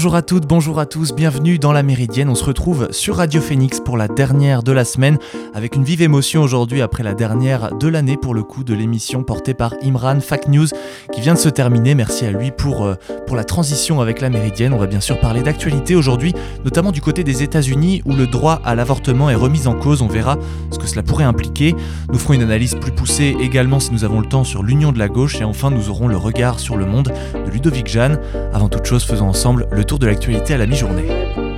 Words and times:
Bonjour 0.00 0.16
à 0.16 0.22
toutes, 0.22 0.46
bonjour 0.46 0.78
à 0.78 0.86
tous, 0.86 1.12
bienvenue 1.12 1.58
dans 1.58 1.72
la 1.72 1.82
Méridienne. 1.82 2.30
On 2.30 2.34
se 2.34 2.44
retrouve 2.44 2.88
sur 2.90 3.16
Radio 3.16 3.42
Phoenix 3.42 3.80
pour 3.80 3.98
la 3.98 4.08
dernière 4.08 4.62
de 4.62 4.72
la 4.72 4.86
semaine 4.86 5.18
avec 5.52 5.76
une 5.76 5.84
vive 5.84 6.00
émotion 6.00 6.40
aujourd'hui 6.40 6.80
après 6.80 7.02
la 7.02 7.12
dernière 7.12 7.76
de 7.76 7.86
l'année 7.86 8.16
pour 8.16 8.32
le 8.32 8.42
coup 8.42 8.64
de 8.64 8.72
l'émission 8.72 9.22
portée 9.24 9.52
par 9.52 9.74
Imran 9.84 10.20
Fact 10.20 10.48
News 10.48 10.68
qui 11.12 11.20
vient 11.20 11.34
de 11.34 11.38
se 11.38 11.50
terminer. 11.50 11.94
Merci 11.94 12.24
à 12.24 12.30
lui 12.30 12.50
pour, 12.50 12.86
euh, 12.86 12.94
pour 13.26 13.36
la 13.36 13.44
transition 13.44 14.00
avec 14.00 14.22
la 14.22 14.30
Méridienne. 14.30 14.72
On 14.72 14.78
va 14.78 14.86
bien 14.86 15.02
sûr 15.02 15.20
parler 15.20 15.42
d'actualité 15.42 15.94
aujourd'hui, 15.94 16.34
notamment 16.64 16.92
du 16.92 17.02
côté 17.02 17.22
des 17.22 17.42
États-Unis 17.42 18.00
où 18.06 18.14
le 18.14 18.26
droit 18.26 18.62
à 18.64 18.74
l'avortement 18.74 19.28
est 19.28 19.34
remis 19.34 19.66
en 19.66 19.74
cause. 19.74 20.00
On 20.00 20.08
verra 20.08 20.38
ce 20.70 20.78
que 20.78 20.86
cela 20.86 21.02
pourrait 21.02 21.24
impliquer. 21.24 21.76
Nous 22.10 22.18
ferons 22.18 22.32
une 22.32 22.42
analyse 22.42 22.74
plus 22.74 22.92
poussée 22.92 23.36
également 23.38 23.80
si 23.80 23.92
nous 23.92 24.04
avons 24.04 24.20
le 24.20 24.26
temps 24.26 24.44
sur 24.44 24.62
l'union 24.62 24.92
de 24.92 24.98
la 24.98 25.08
gauche 25.08 25.42
et 25.42 25.44
enfin 25.44 25.70
nous 25.70 25.90
aurons 25.90 26.08
le 26.08 26.16
regard 26.16 26.58
sur 26.58 26.78
le 26.78 26.86
monde 26.86 27.12
de 27.34 27.50
Ludovic 27.50 27.86
Jeanne. 27.86 28.18
Avant 28.54 28.70
toute 28.70 28.86
chose, 28.86 29.04
faisons 29.04 29.28
ensemble 29.28 29.68
le 29.70 29.84
tour 29.90 29.98
de 29.98 30.06
l'actualité 30.06 30.54
à 30.54 30.56
la 30.56 30.66
mi-journée. 30.66 31.49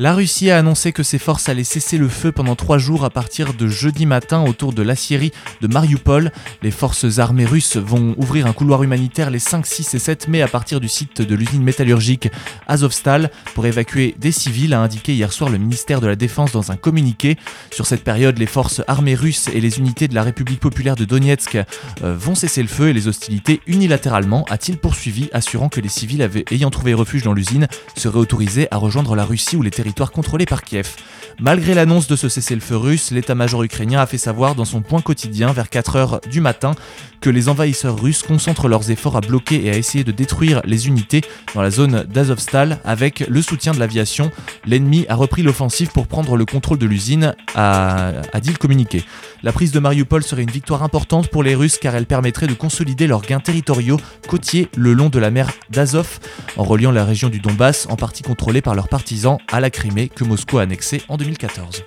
La 0.00 0.14
Russie 0.14 0.50
a 0.50 0.56
annoncé 0.56 0.92
que 0.92 1.02
ses 1.02 1.18
forces 1.18 1.50
allaient 1.50 1.62
cesser 1.62 1.98
le 1.98 2.08
feu 2.08 2.32
pendant 2.32 2.56
trois 2.56 2.78
jours 2.78 3.04
à 3.04 3.10
partir 3.10 3.52
de 3.52 3.68
jeudi 3.68 4.06
matin 4.06 4.42
autour 4.42 4.72
de 4.72 4.80
l'aciérie 4.80 5.30
de 5.60 5.66
Mariupol. 5.66 6.32
Les 6.62 6.70
forces 6.70 7.18
armées 7.18 7.44
russes 7.44 7.76
vont 7.76 8.14
ouvrir 8.16 8.46
un 8.46 8.54
couloir 8.54 8.82
humanitaire 8.82 9.28
les 9.28 9.38
5, 9.38 9.66
6 9.66 9.92
et 9.92 9.98
7 9.98 10.28
mai 10.28 10.40
à 10.40 10.48
partir 10.48 10.80
du 10.80 10.88
site 10.88 11.20
de 11.20 11.34
l'usine 11.34 11.62
métallurgique 11.62 12.30
Azovstal 12.66 13.30
pour 13.54 13.66
évacuer 13.66 14.14
des 14.18 14.32
civils, 14.32 14.72
a 14.72 14.80
indiqué 14.80 15.12
hier 15.12 15.34
soir 15.34 15.50
le 15.50 15.58
ministère 15.58 16.00
de 16.00 16.06
la 16.06 16.16
Défense 16.16 16.50
dans 16.50 16.72
un 16.72 16.76
communiqué. 16.76 17.36
Sur 17.70 17.84
cette 17.84 18.02
période, 18.02 18.38
les 18.38 18.46
forces 18.46 18.80
armées 18.88 19.14
russes 19.14 19.48
et 19.52 19.60
les 19.60 19.80
unités 19.80 20.08
de 20.08 20.14
la 20.14 20.22
République 20.22 20.60
populaire 20.60 20.96
de 20.96 21.04
Donetsk 21.04 21.56
euh, 21.56 22.16
vont 22.16 22.34
cesser 22.34 22.62
le 22.62 22.68
feu 22.68 22.88
et 22.88 22.94
les 22.94 23.06
hostilités 23.06 23.60
unilatéralement, 23.66 24.46
a-t-il 24.48 24.78
poursuivi, 24.78 25.28
assurant 25.34 25.68
que 25.68 25.82
les 25.82 25.90
civils 25.90 26.26
ayant 26.50 26.70
trouvé 26.70 26.94
refuge 26.94 27.22
dans 27.22 27.34
l'usine 27.34 27.68
seraient 27.98 28.16
autorisés 28.16 28.66
à 28.70 28.78
rejoindre 28.78 29.14
la 29.14 29.26
Russie 29.26 29.56
ou 29.56 29.62
les 29.62 29.70
territoires 29.70 29.89
contrôlé 29.92 30.46
par 30.46 30.62
Kiev. 30.62 30.96
Malgré 31.38 31.74
l'annonce 31.74 32.06
de 32.06 32.16
ce 32.16 32.28
cessez-le-feu 32.28 32.76
russe, 32.76 33.10
l'état-major 33.10 33.62
ukrainien 33.62 34.00
a 34.00 34.06
fait 34.06 34.18
savoir 34.18 34.54
dans 34.54 34.64
son 34.64 34.82
point 34.82 35.00
quotidien 35.00 35.52
vers 35.52 35.66
4h 35.66 36.28
du 36.28 36.40
matin 36.40 36.74
que 37.20 37.30
les 37.30 37.48
envahisseurs 37.48 38.00
russes 38.00 38.22
concentrent 38.22 38.68
leurs 38.68 38.90
efforts 38.90 39.16
à 39.16 39.20
bloquer 39.20 39.64
et 39.64 39.70
à 39.70 39.76
essayer 39.76 40.04
de 40.04 40.12
détruire 40.12 40.62
les 40.64 40.88
unités 40.88 41.20
dans 41.54 41.62
la 41.62 41.70
zone 41.70 42.04
d'Azovstal 42.04 42.78
avec 42.84 43.20
le 43.28 43.42
soutien 43.42 43.72
de 43.72 43.78
l'aviation. 43.78 44.30
L'ennemi 44.64 45.04
a 45.08 45.14
repris 45.14 45.42
l'offensive 45.42 45.90
pour 45.90 46.06
prendre 46.06 46.36
le 46.36 46.46
contrôle 46.46 46.78
de 46.78 46.86
l'usine, 46.86 47.34
a, 47.54 48.12
a 48.32 48.40
dit 48.40 48.50
le 48.50 48.56
communiqué. 48.56 49.04
La 49.42 49.52
prise 49.52 49.72
de 49.72 49.80
Mariupol 49.80 50.22
serait 50.22 50.42
une 50.42 50.50
victoire 50.50 50.82
importante 50.82 51.28
pour 51.28 51.42
les 51.42 51.54
Russes 51.54 51.78
car 51.78 51.94
elle 51.94 52.06
permettrait 52.06 52.46
de 52.46 52.54
consolider 52.54 53.06
leurs 53.06 53.22
gains 53.22 53.40
territoriaux 53.40 53.98
côtiers 54.28 54.68
le 54.76 54.92
long 54.92 55.08
de 55.08 55.18
la 55.18 55.30
mer 55.30 55.50
d'Azov 55.70 56.18
en 56.56 56.64
reliant 56.64 56.90
la 56.90 57.04
région 57.04 57.30
du 57.30 57.40
Donbass, 57.40 57.86
en 57.88 57.96
partie 57.96 58.22
contrôlée 58.22 58.60
par 58.60 58.74
leurs 58.74 58.88
partisans, 58.88 59.38
à 59.50 59.60
la 59.60 59.70
Crimée 59.70 59.79
que 60.14 60.24
Moscou 60.24 60.58
a 60.58 60.62
annexée 60.62 61.02
en 61.08 61.16
2014. 61.16 61.84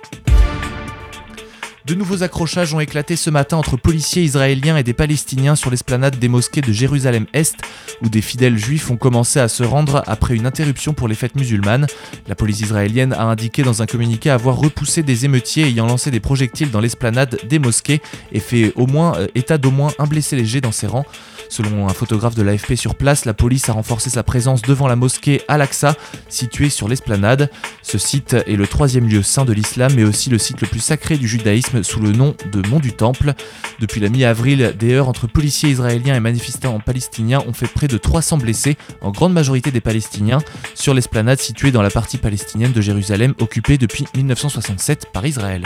De 1.84 1.94
nouveaux 1.94 2.22
accrochages 2.22 2.72
ont 2.72 2.80
éclaté 2.80 3.14
ce 3.14 3.28
matin 3.28 3.58
entre 3.58 3.76
policiers 3.76 4.22
israéliens 4.22 4.78
et 4.78 4.82
des 4.82 4.94
Palestiniens 4.94 5.54
sur 5.54 5.70
l'esplanade 5.70 6.18
des 6.18 6.28
mosquées 6.28 6.62
de 6.62 6.72
Jérusalem-Est, 6.72 7.56
où 8.00 8.08
des 8.08 8.22
fidèles 8.22 8.56
juifs 8.56 8.90
ont 8.90 8.96
commencé 8.96 9.38
à 9.38 9.48
se 9.48 9.62
rendre 9.62 10.02
après 10.06 10.34
une 10.34 10.46
interruption 10.46 10.94
pour 10.94 11.08
les 11.08 11.14
fêtes 11.14 11.34
musulmanes. 11.34 11.86
La 12.26 12.34
police 12.36 12.60
israélienne 12.60 13.12
a 13.12 13.24
indiqué 13.24 13.62
dans 13.62 13.82
un 13.82 13.86
communiqué 13.86 14.30
avoir 14.30 14.56
repoussé 14.56 15.02
des 15.02 15.26
émeutiers 15.26 15.64
ayant 15.64 15.84
lancé 15.84 16.10
des 16.10 16.20
projectiles 16.20 16.70
dans 16.70 16.80
l'esplanade 16.80 17.38
des 17.50 17.58
mosquées 17.58 18.00
et 18.32 18.40
fait 18.40 18.72
au 18.76 18.86
moins 18.86 19.18
euh, 19.18 19.26
état 19.34 19.58
d'au 19.58 19.70
moins 19.70 19.92
un 19.98 20.06
blessé 20.06 20.36
léger 20.36 20.62
dans 20.62 20.72
ses 20.72 20.86
rangs. 20.86 21.04
Selon 21.50 21.86
un 21.86 21.92
photographe 21.92 22.34
de 22.34 22.42
l'AFP 22.42 22.74
sur 22.74 22.94
place, 22.94 23.26
la 23.26 23.34
police 23.34 23.68
a 23.68 23.74
renforcé 23.74 24.08
sa 24.10 24.22
présence 24.22 24.62
devant 24.62 24.88
la 24.88 24.96
mosquée 24.96 25.42
Al-Aqsa, 25.48 25.94
située 26.28 26.70
sur 26.70 26.88
l'esplanade. 26.88 27.50
Ce 27.82 27.98
site 27.98 28.32
est 28.32 28.56
le 28.56 28.66
troisième 28.66 29.08
lieu 29.08 29.22
saint 29.22 29.44
de 29.44 29.52
l'islam, 29.52 29.92
mais 29.94 30.04
aussi 30.04 30.30
le 30.30 30.38
site 30.38 30.62
le 30.62 30.66
plus 30.66 30.80
sacré 30.80 31.18
du 31.18 31.28
judaïsme 31.28 31.73
sous 31.82 32.00
le 32.00 32.12
nom 32.12 32.36
de 32.52 32.66
Mont 32.68 32.80
du 32.80 32.92
Temple. 32.92 33.34
Depuis 33.80 34.00
la 34.00 34.08
mi-avril, 34.08 34.74
des 34.78 34.94
heurts 34.94 35.08
entre 35.08 35.26
policiers 35.26 35.70
israéliens 35.70 36.14
et 36.14 36.20
manifestants 36.20 36.78
palestiniens 36.80 37.42
ont 37.46 37.52
fait 37.52 37.66
près 37.66 37.88
de 37.88 37.98
300 37.98 38.38
blessés, 38.38 38.76
en 39.00 39.10
grande 39.10 39.32
majorité 39.32 39.70
des 39.70 39.80
Palestiniens, 39.80 40.38
sur 40.74 40.94
l'esplanade 40.94 41.40
située 41.40 41.72
dans 41.72 41.82
la 41.82 41.90
partie 41.90 42.18
palestinienne 42.18 42.72
de 42.72 42.80
Jérusalem 42.80 43.34
occupée 43.40 43.78
depuis 43.78 44.06
1967 44.14 45.06
par 45.12 45.26
Israël. 45.26 45.62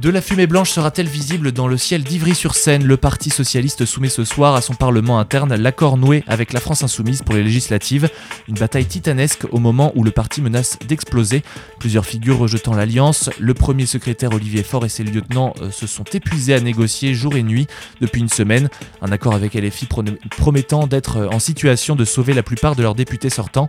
De 0.00 0.08
la 0.08 0.22
fumée 0.22 0.46
blanche 0.46 0.70
sera-t-elle 0.70 1.08
visible 1.08 1.52
dans 1.52 1.68
le 1.68 1.76
ciel 1.76 2.02
d'Ivry-sur-Seine? 2.02 2.86
Le 2.86 2.96
Parti 2.96 3.28
socialiste 3.28 3.84
soumet 3.84 4.08
ce 4.08 4.24
soir 4.24 4.54
à 4.54 4.62
son 4.62 4.72
parlement 4.72 5.18
interne 5.18 5.54
l'accord 5.54 5.98
noué 5.98 6.24
avec 6.26 6.54
la 6.54 6.60
France 6.60 6.82
insoumise 6.82 7.20
pour 7.20 7.34
les 7.34 7.42
législatives. 7.42 8.08
Une 8.48 8.54
bataille 8.54 8.86
titanesque 8.86 9.44
au 9.50 9.58
moment 9.58 9.92
où 9.94 10.02
le 10.02 10.10
parti 10.10 10.40
menace 10.40 10.78
d'exploser. 10.88 11.42
Plusieurs 11.78 12.06
figures 12.06 12.38
rejetant 12.38 12.72
l'alliance. 12.72 13.28
Le 13.38 13.52
premier 13.52 13.84
secrétaire 13.84 14.32
Olivier 14.32 14.62
Faure 14.62 14.86
et 14.86 14.88
ses 14.88 15.04
lieutenants 15.04 15.52
euh, 15.60 15.70
se 15.70 15.86
sont 15.86 16.04
épuisés 16.14 16.54
à 16.54 16.60
négocier 16.60 17.12
jour 17.12 17.36
et 17.36 17.42
nuit 17.42 17.66
depuis 18.00 18.22
une 18.22 18.30
semaine. 18.30 18.70
Un 19.02 19.12
accord 19.12 19.34
avec 19.34 19.52
LFI 19.52 19.86
promettant 20.30 20.86
d'être 20.86 21.18
euh, 21.18 21.28
en 21.28 21.40
situation 21.40 21.94
de 21.94 22.06
sauver 22.06 22.32
la 22.32 22.42
plupart 22.42 22.74
de 22.74 22.82
leurs 22.82 22.94
députés 22.94 23.28
sortants. 23.28 23.68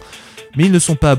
Mais 0.57 0.66
ils 0.66 0.72
ne 0.72 0.79
sont 0.79 0.95
pas 0.95 1.13
au 1.13 1.16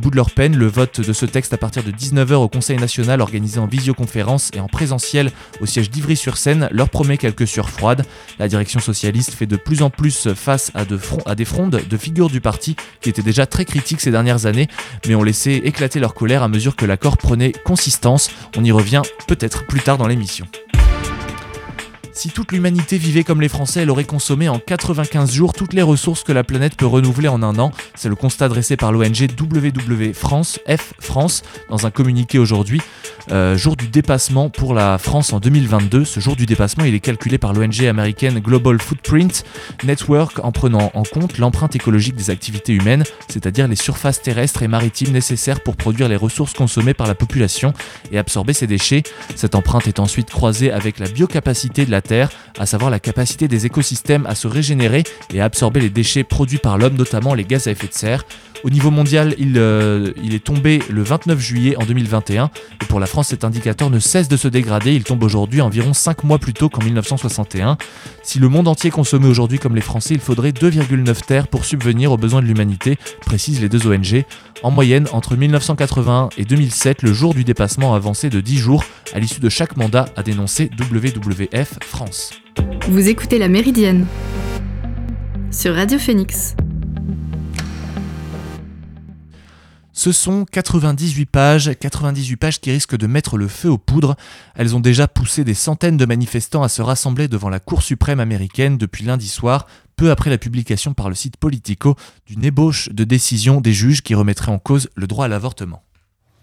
bout 0.00 0.10
de 0.10 0.16
leur 0.16 0.30
peine. 0.30 0.56
Le 0.56 0.66
vote 0.66 1.00
de 1.00 1.12
ce 1.12 1.26
texte 1.26 1.52
à 1.52 1.56
partir 1.56 1.82
de 1.84 1.90
19h 1.90 2.34
au 2.34 2.48
Conseil 2.48 2.78
national 2.78 3.20
organisé 3.20 3.58
en 3.60 3.66
visioconférence 3.66 4.50
et 4.54 4.60
en 4.60 4.66
présentiel 4.66 5.30
au 5.60 5.66
siège 5.66 5.90
d'Ivry-sur-Seine 5.90 6.68
leur 6.72 6.88
promet 6.88 7.18
quelques 7.18 7.46
sueurs 7.46 7.70
froides. 7.70 8.04
La 8.38 8.48
direction 8.48 8.80
socialiste 8.80 9.32
fait 9.32 9.46
de 9.46 9.56
plus 9.56 9.82
en 9.82 9.90
plus 9.90 10.32
face 10.34 10.72
à, 10.74 10.84
à 11.26 11.34
des 11.34 11.44
frondes 11.44 11.80
de 11.88 11.96
figures 11.96 12.30
du 12.30 12.40
parti 12.40 12.76
qui 13.00 13.08
étaient 13.08 13.22
déjà 13.22 13.46
très 13.46 13.64
critiques 13.64 14.00
ces 14.00 14.10
dernières 14.10 14.46
années, 14.46 14.68
mais 15.06 15.14
ont 15.14 15.22
laissé 15.22 15.62
éclater 15.64 16.00
leur 16.00 16.14
colère 16.14 16.42
à 16.42 16.48
mesure 16.48 16.76
que 16.76 16.86
l'accord 16.86 17.16
prenait 17.16 17.52
consistance. 17.52 18.30
On 18.56 18.64
y 18.64 18.72
revient 18.72 19.02
peut-être 19.28 19.66
plus 19.66 19.80
tard 19.80 19.98
dans 19.98 20.08
l'émission. 20.08 20.46
Si 22.16 22.30
toute 22.30 22.52
l'humanité 22.52 22.96
vivait 22.96 23.24
comme 23.24 23.42
les 23.42 23.48
Français, 23.50 23.82
elle 23.82 23.90
aurait 23.90 24.04
consommé 24.04 24.48
en 24.48 24.58
95 24.58 25.30
jours 25.32 25.52
toutes 25.52 25.74
les 25.74 25.82
ressources 25.82 26.24
que 26.24 26.32
la 26.32 26.44
planète 26.44 26.74
peut 26.74 26.86
renouveler 26.86 27.28
en 27.28 27.42
un 27.42 27.58
an. 27.58 27.72
C'est 27.94 28.08
le 28.08 28.14
constat 28.14 28.48
dressé 28.48 28.78
par 28.78 28.90
l'ONG 28.90 29.28
WW 29.38 30.14
France, 30.14 30.58
F 30.66 30.94
France, 30.98 31.42
dans 31.68 31.84
un 31.84 31.90
communiqué 31.90 32.38
aujourd'hui. 32.38 32.80
Euh, 33.32 33.58
jour 33.58 33.76
du 33.76 33.88
dépassement 33.88 34.48
pour 34.48 34.72
la 34.72 34.96
France 34.96 35.34
en 35.34 35.40
2022. 35.40 36.06
Ce 36.06 36.18
jour 36.18 36.36
du 36.36 36.46
dépassement, 36.46 36.84
il 36.84 36.94
est 36.94 37.00
calculé 37.00 37.36
par 37.36 37.52
l'ONG 37.52 37.84
américaine 37.84 38.38
Global 38.38 38.80
Footprint 38.80 39.44
Network 39.84 40.38
en 40.42 40.52
prenant 40.52 40.90
en 40.94 41.02
compte 41.02 41.36
l'empreinte 41.36 41.76
écologique 41.76 42.14
des 42.14 42.30
activités 42.30 42.72
humaines, 42.72 43.04
c'est-à-dire 43.28 43.68
les 43.68 43.76
surfaces 43.76 44.22
terrestres 44.22 44.62
et 44.62 44.68
maritimes 44.68 45.12
nécessaires 45.12 45.60
pour 45.60 45.76
produire 45.76 46.08
les 46.08 46.16
ressources 46.16 46.54
consommées 46.54 46.94
par 46.94 47.08
la 47.08 47.14
population 47.14 47.74
et 48.10 48.16
absorber 48.16 48.54
ces 48.54 48.66
déchets. 48.66 49.02
Cette 49.34 49.54
empreinte 49.54 49.86
est 49.86 49.98
ensuite 49.98 50.30
croisée 50.30 50.72
avec 50.72 50.98
la 50.98 51.08
biocapacité 51.08 51.84
de 51.84 51.90
la 51.90 52.00
À 52.58 52.66
savoir 52.66 52.90
la 52.90 53.00
capacité 53.00 53.48
des 53.48 53.66
écosystèmes 53.66 54.26
à 54.26 54.34
se 54.34 54.48
régénérer 54.48 55.04
et 55.32 55.40
à 55.40 55.44
absorber 55.44 55.80
les 55.80 55.90
déchets 55.90 56.24
produits 56.24 56.58
par 56.58 56.78
l'homme, 56.78 56.96
notamment 56.96 57.34
les 57.34 57.44
gaz 57.44 57.66
à 57.66 57.72
effet 57.72 57.88
de 57.88 57.92
serre. 57.92 58.24
Au 58.64 58.70
niveau 58.70 58.90
mondial, 58.90 59.34
il, 59.38 59.54
euh, 59.56 60.12
est 60.30 60.42
tombé 60.42 60.80
le 60.90 61.02
29 61.02 61.38
juillet 61.38 61.76
en 61.76 61.84
2021. 61.84 62.50
Et 62.82 62.84
pour 62.86 63.00
la 63.00 63.06
France, 63.06 63.28
cet 63.28 63.44
indicateur 63.44 63.90
ne 63.90 63.98
cesse 63.98 64.28
de 64.28 64.36
se 64.36 64.48
dégrader. 64.48 64.94
Il 64.94 65.04
tombe 65.04 65.22
aujourd'hui 65.22 65.60
environ 65.60 65.92
5 65.92 66.24
mois 66.24 66.38
plus 66.38 66.52
tôt 66.52 66.68
qu'en 66.68 66.82
1961. 66.82 67.78
Si 68.22 68.38
le 68.38 68.48
monde 68.48 68.68
entier 68.68 68.90
consommait 68.90 69.28
aujourd'hui 69.28 69.58
comme 69.58 69.74
les 69.74 69.80
Français, 69.80 70.14
il 70.14 70.20
faudrait 70.20 70.50
2,9 70.50 71.26
terres 71.26 71.48
pour 71.48 71.64
subvenir 71.64 72.12
aux 72.12 72.16
besoins 72.16 72.42
de 72.42 72.46
l'humanité, 72.46 72.98
précisent 73.20 73.60
les 73.60 73.68
deux 73.68 73.86
ONG. 73.86 74.24
En 74.62 74.70
moyenne, 74.70 75.06
entre 75.12 75.36
1981 75.36 76.30
et 76.38 76.44
2007, 76.44 77.02
le 77.02 77.12
jour 77.12 77.34
du 77.34 77.44
dépassement 77.44 77.94
a 77.94 77.96
avancé 77.96 78.30
de 78.30 78.40
10 78.40 78.58
jours 78.58 78.84
à 79.14 79.18
l'issue 79.18 79.40
de 79.40 79.48
chaque 79.48 79.76
mandat, 79.76 80.06
a 80.16 80.22
dénoncé 80.22 80.70
WWF 80.78 81.78
France. 81.80 82.32
Vous 82.88 83.08
écoutez 83.08 83.38
La 83.38 83.48
Méridienne 83.48 84.06
sur 85.50 85.74
Radio 85.74 85.98
Phoenix. 85.98 86.54
Ce 89.98 90.12
sont 90.12 90.44
98 90.44 91.24
pages, 91.24 91.70
98 91.80 92.36
pages 92.36 92.60
qui 92.60 92.70
risquent 92.70 92.98
de 92.98 93.06
mettre 93.06 93.38
le 93.38 93.48
feu 93.48 93.70
aux 93.70 93.78
poudres. 93.78 94.14
Elles 94.54 94.76
ont 94.76 94.80
déjà 94.80 95.08
poussé 95.08 95.42
des 95.42 95.54
centaines 95.54 95.96
de 95.96 96.04
manifestants 96.04 96.62
à 96.62 96.68
se 96.68 96.82
rassembler 96.82 97.28
devant 97.28 97.48
la 97.48 97.60
Cour 97.60 97.80
suprême 97.80 98.20
américaine 98.20 98.76
depuis 98.76 99.06
lundi 99.06 99.26
soir, 99.26 99.66
peu 99.96 100.10
après 100.10 100.28
la 100.28 100.36
publication 100.36 100.92
par 100.92 101.08
le 101.08 101.14
site 101.14 101.38
Politico 101.38 101.96
d'une 102.26 102.44
ébauche 102.44 102.90
de 102.90 103.04
décision 103.04 103.62
des 103.62 103.72
juges 103.72 104.02
qui 104.02 104.14
remettrait 104.14 104.52
en 104.52 104.58
cause 104.58 104.90
le 104.96 105.06
droit 105.06 105.24
à 105.24 105.28
l'avortement. 105.28 105.82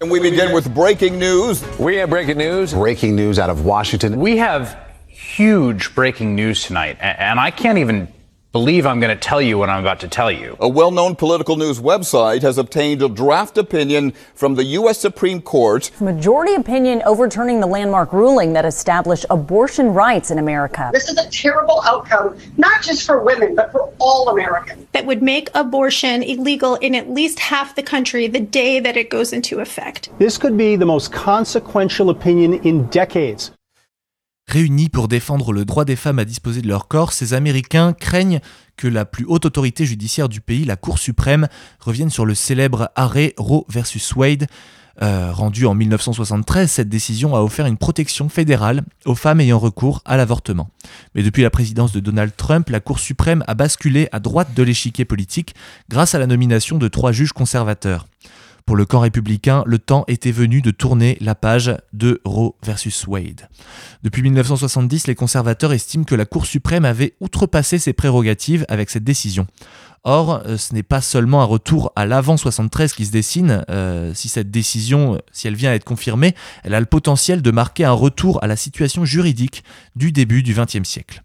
And 0.02 0.10
we 0.10 0.20
begin 0.20 0.52
with 0.52 0.68
breaking 0.74 1.20
news. 1.20 1.58
We 1.78 2.00
have 2.00 2.10
breaking 2.10 2.40
news. 2.40 2.74
Breaking 2.74 3.16
news 3.16 3.38
out 3.38 3.52
of 3.52 3.64
Washington. 3.64 4.16
We 4.16 4.40
have 4.40 4.76
huge 5.08 5.94
breaking 5.94 6.36
news 6.36 6.66
tonight, 6.68 6.98
and 7.00 7.40
I 7.40 7.52
can't 7.52 7.78
even 7.78 8.08
believe 8.54 8.86
I'm 8.86 9.00
going 9.00 9.10
to 9.10 9.20
tell 9.20 9.42
you 9.42 9.58
what 9.58 9.70
I'm 9.70 9.82
about 9.82 10.00
to 10.02 10.08
tell 10.08 10.32
you. 10.32 10.56
A 10.60 10.70
well 10.70 10.92
known 10.92 11.16
political 11.16 11.58
news 11.58 11.80
website 11.80 12.44
has 12.44 12.60
obtained 12.60 13.02
a 13.02 13.10
draft 13.10 13.58
opinion 13.58 14.14
from 14.36 14.54
the 14.54 14.64
U.S. 14.78 15.00
Supreme 15.00 15.42
Court. 15.42 15.90
Majority 16.00 16.54
opinion 16.54 17.02
overturning 17.04 17.62
the 17.62 17.66
landmark 17.66 18.14
ruling 18.14 18.54
that 18.54 18.64
established 18.64 19.26
abortion 19.32 19.88
rights 19.88 20.30
in 20.30 20.38
America. 20.38 20.92
This 20.94 21.10
is 21.10 21.18
a 21.18 21.28
terrible 21.32 21.82
outcome, 21.84 22.38
not 22.56 22.84
just 22.84 23.08
for 23.08 23.24
women, 23.24 23.56
but 23.56 23.72
for 23.72 23.92
all 23.98 24.30
Americans. 24.30 24.86
That 24.92 25.08
would 25.08 25.24
make 25.24 25.50
abortion 25.56 26.22
illegal 26.22 26.76
in 26.76 26.94
at 26.94 27.10
least 27.10 27.40
half 27.40 27.74
the 27.74 27.82
country 27.82 28.28
the 28.28 28.40
day 28.40 28.80
that 28.80 28.96
it 28.96 29.10
goes 29.10 29.34
into 29.34 29.62
effect. 29.62 30.10
This 30.20 30.38
could 30.38 30.56
be 30.56 30.76
the 30.76 30.86
most 30.86 31.12
consequential 31.12 32.12
opinion 32.12 32.54
in 32.62 32.86
decades. 32.90 33.50
Réunis 34.48 34.90
pour 34.90 35.08
défendre 35.08 35.54
le 35.54 35.66
droit 35.66 35.86
des 35.86 35.96
femmes 35.96 36.20
à 36.20 36.26
disposer 36.26 36.62
de 36.62 36.68
leur 36.68 36.88
corps, 36.88 37.14
ces 37.14 37.34
Américains 37.34 37.94
craignent 37.94 38.42
que 38.76 38.88
la 38.88 39.06
plus 39.06 39.26
haute 39.26 39.46
autorité 39.46 39.86
judiciaire 39.86 40.30
du 40.30 40.42
pays, 40.42 40.66
la 40.66 40.76
Cour 40.76 41.00
suprême, 41.00 41.48
revienne 41.80 42.10
sur 42.10 42.26
le 42.26 42.36
célèbre 42.36 42.92
arrêt 42.96 43.34
Roe 43.38 43.66
versus 43.70 44.16
Wade. 44.16 44.48
Euh, 45.02 45.32
rendu 45.32 45.66
en 45.66 45.74
1973, 45.74 46.70
cette 46.70 46.90
décision 46.90 47.36
a 47.36 47.40
offert 47.42 47.66
une 47.66 47.78
protection 47.78 48.30
fédérale 48.30 48.84
aux 49.06 49.16
femmes 49.16 49.40
ayant 49.40 49.58
recours 49.58 50.02
à 50.06 50.18
l'avortement. 50.18 50.70
Mais 51.16 51.24
depuis 51.24 51.42
la 51.42 51.50
présidence 51.50 51.94
de 51.94 52.00
Donald 52.00 52.34
Trump, 52.36 52.70
la 52.70 52.80
Cour 52.80 53.00
suprême 53.00 53.44
a 53.48 53.56
basculé 53.56 54.08
à 54.12 54.20
droite 54.20 54.54
de 54.54 54.62
l'échiquier 54.62 55.06
politique 55.06 55.56
grâce 55.90 56.14
à 56.14 56.20
la 56.20 56.28
nomination 56.28 56.78
de 56.78 56.88
trois 56.90 57.12
juges 57.12 57.34
conservateurs. 57.34 58.06
Pour 58.66 58.78
le 58.78 58.86
camp 58.86 59.02
républicain, 59.02 59.64
le 59.66 59.78
temps 59.78 60.06
était 60.08 60.32
venu 60.32 60.62
de 60.62 60.72
tourner 60.72 61.18
la 61.20 61.36
page 61.36 61.76
de 61.92 62.22
Roe 62.24 62.56
versus 62.64 63.06
Wade. 63.08 63.50
Depuis 64.04 64.22
1970, 64.22 65.08
les 65.08 65.16
conservateurs 65.16 65.74
estiment 65.74 66.06
que 66.06 66.16
la 66.16 66.26
Cour 66.26 66.46
suprême 66.46 66.86
avait 66.86 67.14
outrepassé 67.20 67.78
ses 67.78 67.94
prérogatives 67.94 68.66
avec 68.70 68.90
cette 68.90 69.04
décision. 69.04 69.48
Or, 70.06 70.44
euh, 70.46 70.58
ce 70.58 70.74
n'est 70.74 70.84
pas 70.84 71.00
seulement 71.00 71.42
un 71.42 71.46
retour 71.46 71.94
à 71.96 72.06
l'avant 72.06 72.36
73 72.36 72.94
qui 72.94 73.06
se 73.06 73.12
dessine. 73.12 73.64
Euh, 73.70 74.14
si 74.14 74.28
cette 74.28 74.52
décision, 74.52 75.22
si 75.32 75.48
elle 75.48 75.56
vient 75.56 75.72
à 75.72 75.76
être 75.76 75.86
confirmée, 75.86 76.36
elle 76.64 76.74
a 76.74 76.80
le 76.80 76.86
potentiel 76.86 77.42
de 77.42 77.52
marquer 77.52 77.86
un 77.86 77.94
retour 77.94 78.44
à 78.44 78.48
la 78.48 78.58
situation 78.58 79.06
juridique 79.06 79.64
du 79.96 80.12
début 80.12 80.44
du 80.44 80.54
XXe 80.54 80.88
siècle. 80.88 81.24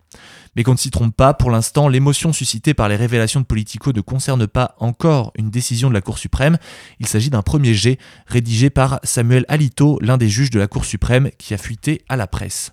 Mais 0.58 0.64
qu'on 0.64 0.72
ne 0.72 0.76
s'y 0.76 0.90
trompe 0.90 1.14
pas, 1.14 1.34
pour 1.34 1.52
l'instant, 1.52 1.86
l'émotion 1.86 2.32
suscitée 2.32 2.74
par 2.74 2.88
les 2.88 2.96
révélations 2.96 3.38
de 3.38 3.44
Politico 3.44 3.92
ne 3.92 4.00
concerne 4.00 4.48
pas 4.48 4.74
encore 4.80 5.30
une 5.36 5.50
décision 5.50 5.88
de 5.88 5.94
la 5.94 6.00
Cour 6.00 6.18
suprême. 6.18 6.58
Il 6.98 7.06
s'agit 7.06 7.30
d'un 7.30 7.42
premier 7.42 7.74
jet 7.74 7.96
rédigé 8.26 8.68
par 8.68 8.98
Samuel 9.04 9.44
Alito, 9.46 10.00
l'un 10.02 10.16
des 10.16 10.28
juges 10.28 10.50
de 10.50 10.58
la 10.58 10.66
Cour 10.66 10.84
suprême, 10.84 11.30
qui 11.38 11.54
a 11.54 11.58
fuité 11.58 12.02
à 12.08 12.16
la 12.16 12.26
presse. 12.26 12.72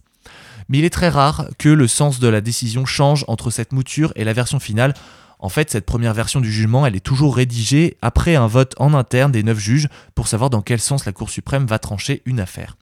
Mais 0.68 0.80
il 0.80 0.84
est 0.84 0.90
très 0.90 1.10
rare 1.10 1.46
que 1.60 1.70
le 1.70 1.88
sens 1.88 2.20
de 2.20 2.28
la 2.28 2.42
décision 2.42 2.88
change 2.88 3.24
entre 3.28 3.52
cette 3.52 3.72
mouture 3.72 4.12
et 4.16 4.24
la 4.24 4.34
version 4.34 4.60
finale. 4.60 4.96
En 5.40 5.50
fait, 5.50 5.70
cette 5.70 5.86
première 5.86 6.14
version 6.14 6.42
du 6.42 6.52
jugement, 6.52 6.86
elle 6.86 6.96
est 6.96 7.00
toujours 7.00 7.36
rédigée 7.36 7.98
après 8.02 8.36
un 8.36 8.48
vote 8.48 8.74
en 8.78 8.94
interne 8.94 9.32
des 9.32 9.44
neuf 9.44 9.60
juges 9.60 9.88
pour 10.16 10.28
savoir 10.28 10.50
dans 10.50 10.62
quel 10.62 10.80
sens 10.80 11.06
la 11.06 11.12
Cour 11.12 11.30
suprême 11.30 11.66
va 11.66 11.80
trancher 11.80 12.22
une 12.26 12.40
affaire. 12.40 12.78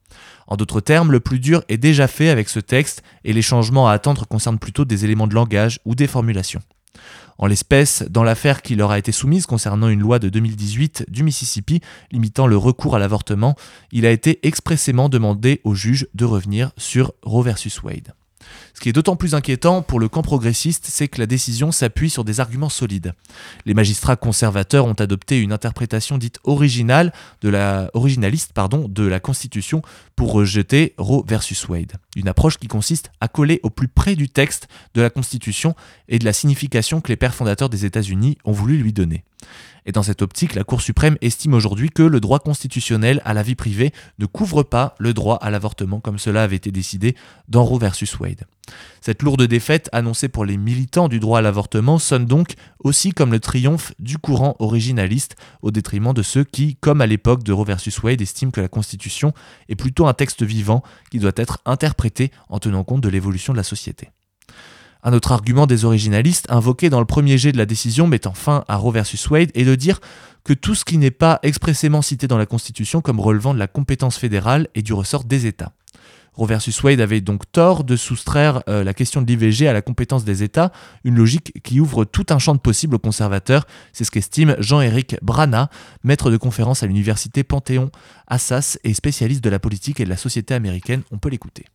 En 0.48 0.56
d'autres 0.56 0.82
termes, 0.82 1.12
le 1.12 1.20
plus 1.20 1.40
dur 1.40 1.64
est 1.70 1.78
déjà 1.78 2.08
fait 2.08 2.30
avec 2.30 2.50
ce 2.50 2.60
texte 2.60 3.04
et 3.24 3.34
les 3.34 3.42
changements 3.42 3.88
à 3.88 3.94
attendre 3.94 4.28
concernent 4.28 4.60
plutôt 4.60 4.86
des 4.86 5.06
éléments 5.06 5.28
de 5.28 5.36
langage 5.36 5.80
ou 5.86 5.96
des 5.96 6.08
formulations. 6.08 6.62
En 7.38 7.48
l'espèce, 7.48 8.04
dans 8.10 8.24
l'affaire 8.24 8.62
qui 8.62 8.76
leur 8.76 8.92
a 8.92 9.00
été 9.00 9.12
soumise 9.12 9.46
concernant 9.46 9.90
une 9.90 10.00
loi 10.00 10.20
de 10.20 10.30
2018 10.30 11.06
du 11.10 11.24
Mississippi 11.24 11.82
limitant 12.12 12.46
le 12.46 12.58
recours 12.58 12.96
à 12.96 13.00
l'avortement, 13.00 13.56
il 13.92 14.06
a 14.06 14.12
été 14.12 14.46
expressément 14.48 15.10
demandé 15.10 15.60
aux 15.64 15.74
juges 15.74 16.08
de 16.14 16.26
revenir 16.26 16.72
sur 16.78 17.14
Roe 17.24 17.44
versus 17.44 17.82
Wade. 17.82 18.14
Ce 18.74 18.80
qui 18.80 18.90
est 18.90 18.94
d'autant 18.94 19.16
plus 19.16 19.36
inquiétant 19.36 19.82
pour 19.82 20.00
le 20.00 20.10
camp 20.10 20.22
progressiste, 20.22 20.86
c'est 20.88 21.08
que 21.08 21.20
la 21.20 21.26
décision 21.26 21.72
s'appuie 21.72 22.10
sur 22.10 22.24
des 22.24 22.40
arguments 22.40 22.70
solides. 22.70 23.14
Les 23.66 23.74
magistrats 23.74 24.16
conservateurs 24.16 24.86
ont 24.86 24.94
adopté 24.94 25.40
une 25.40 25.54
interprétation 25.54 26.18
dite 26.18 26.40
originale 26.44 27.14
de 27.42 27.50
la, 27.50 27.90
originaliste 27.94 28.54
pardon, 28.54 28.88
de 28.88 29.04
la 29.04 29.20
Constitution 29.20 29.82
pour 30.16 30.32
rejeter 30.32 30.94
Roe 30.98 31.24
versus 31.28 31.68
Wade. 31.68 31.94
Une 32.16 32.28
approche 32.28 32.58
qui 32.58 32.68
consiste 32.68 33.12
à 33.22 33.28
coller 33.28 33.60
au 33.64 33.70
plus 33.70 33.88
près 33.88 34.16
du 34.16 34.30
texte 34.30 34.68
de 34.94 35.02
la 35.02 35.10
Constitution 35.10 35.76
et 36.10 36.20
de 36.20 36.26
la 36.26 36.34
signification 36.34 37.02
que 37.02 37.10
les 37.10 37.18
pères 37.18 37.36
fondateurs 37.36 37.70
des 37.70 37.86
États-Unis 37.86 38.38
ont 38.46 38.52
voulu 38.52 38.78
lui 38.78 38.94
donner. 38.94 39.24
Et 39.86 39.92
dans 39.92 40.04
cette 40.04 40.22
optique, 40.22 40.56
la 40.56 40.63
Cour 40.63 40.81
suprême 40.81 41.18
estime 41.22 41.54
aujourd'hui 41.54 41.90
que 41.90 42.04
le 42.04 42.19
droit 42.19 42.40
constitutionnel 42.40 43.22
à 43.25 43.34
la 43.34 43.44
vie 43.44 43.56
privée 43.56 43.92
ne 44.19 44.25
couvre 44.25 44.63
pas 44.63 44.95
le 44.98 45.13
droit 45.13 45.38
à 45.38 45.50
l'avortement 45.51 46.00
comme 46.00 46.19
cela 46.19 46.44
avait 46.44 46.56
été 46.56 46.72
décidé 46.72 47.16
dans 47.50 47.63
Roe 47.63 47.80
versus 47.80 48.18
Wade. 48.19 48.45
Cette 49.01 49.22
lourde 49.24 49.44
défaite 49.44 49.90
annoncée 49.92 50.30
pour 50.30 50.45
les 50.45 50.56
militants 50.56 51.10
du 51.10 51.19
droit 51.19 51.40
à 51.40 51.42
l'avortement 51.42 52.00
sonne 52.00 52.25
donc 52.25 52.54
aussi 52.80 53.12
comme 53.12 53.31
le 53.31 53.42
triomphe 53.42 53.94
du 54.00 54.18
courant 54.18 54.56
originaliste 54.60 55.36
au 55.62 55.72
détriment 55.72 56.13
de 56.13 56.22
ceux 56.22 56.45
qui, 56.45 56.78
comme 56.78 57.01
à 57.01 57.07
l'époque 57.07 57.44
de 57.44 57.51
Roe 57.51 57.66
versus 57.66 58.01
Wade, 58.01 58.22
estiment 58.22 58.51
que 58.51 58.62
la 58.62 58.69
Constitution 58.69 59.34
est 59.68 59.75
plutôt 59.75 60.07
un 60.07 60.13
texte 60.13 60.44
vivant 60.44 60.81
qui 61.12 61.19
doit 61.19 61.31
être 61.36 61.60
interprété 61.66 62.31
en 62.48 62.60
tenant 62.60 62.86
compte 62.86 63.01
de 63.01 63.10
l'évolution 63.10 63.51
de 63.51 63.57
la 63.57 63.63
société. 63.63 64.10
Un 65.06 65.12
autre 65.12 65.34
argument 65.34 65.68
des 65.68 65.84
originalistes, 65.84 66.48
invoqué 66.50 66.90
dans 66.90 67.02
le 67.02 67.06
premier 67.06 67.38
jet 67.38 67.52
de 67.52 67.58
la 67.58 67.66
décision 67.66 68.08
mettant 68.08 68.34
fin 68.34 68.64
à 68.70 68.78
Roe 68.78 68.92
versus 68.92 69.30
Wade, 69.30 69.52
est 69.54 69.66
de 69.66 69.76
dire 69.76 70.00
que 70.46 70.54
tout 70.54 70.76
ce 70.76 70.86
qui 70.86 70.98
n'est 70.98 71.12
pas 71.12 71.40
expressément 71.44 72.02
cité 72.02 72.28
dans 72.28 72.38
la 72.38 72.46
Constitution 72.46 73.02
comme 73.02 73.20
relevant 73.20 73.54
de 73.54 73.60
la 73.60 73.68
compétence 73.68 74.18
fédérale 74.18 74.70
est 74.76 74.82
du 74.82 74.94
ressort 74.94 75.26
des 75.26 75.46
États. 75.46 75.74
Roe 76.36 76.48
versus 76.48 76.82
Wade 76.82 77.02
avait 77.02 77.22
donc 77.22 77.52
tort 77.52 77.84
de 77.84 77.96
soustraire 77.96 78.64
euh, 78.68 78.84
la 78.84 78.94
question 78.94 79.22
de 79.22 79.28
l'IVG 79.28 79.68
à 79.68 79.74
la 79.74 79.82
compétence 79.82 80.24
des 80.24 80.42
États, 80.42 80.72
une 81.04 81.16
logique 81.16 81.52
qui 81.64 81.80
ouvre 81.80 82.06
tout 82.06 82.26
un 82.30 82.40
champ 82.40 82.56
de 82.56 82.60
possibles 82.60 82.96
aux 82.96 83.00
conservateurs, 83.00 83.68
c'est 83.92 84.04
ce 84.04 84.12
qu'estime 84.12 84.56
Jean-Éric 84.58 85.18
Brana, 85.22 85.70
maître 86.04 86.32
de 86.32 86.38
conférence 86.38 86.82
à 86.82 86.88
l'université 86.88 87.44
Panthéon-Assas 87.44 88.80
et 88.84 88.94
spécialiste 88.94 89.44
de 89.44 89.50
la 89.50 89.60
politique 89.60 90.00
et 90.00 90.06
de 90.06 90.10
la 90.10 90.18
société 90.18 90.54
américaine, 90.54 91.04
on 91.12 91.18
peut 91.18 91.30
l'écouter. 91.30 91.66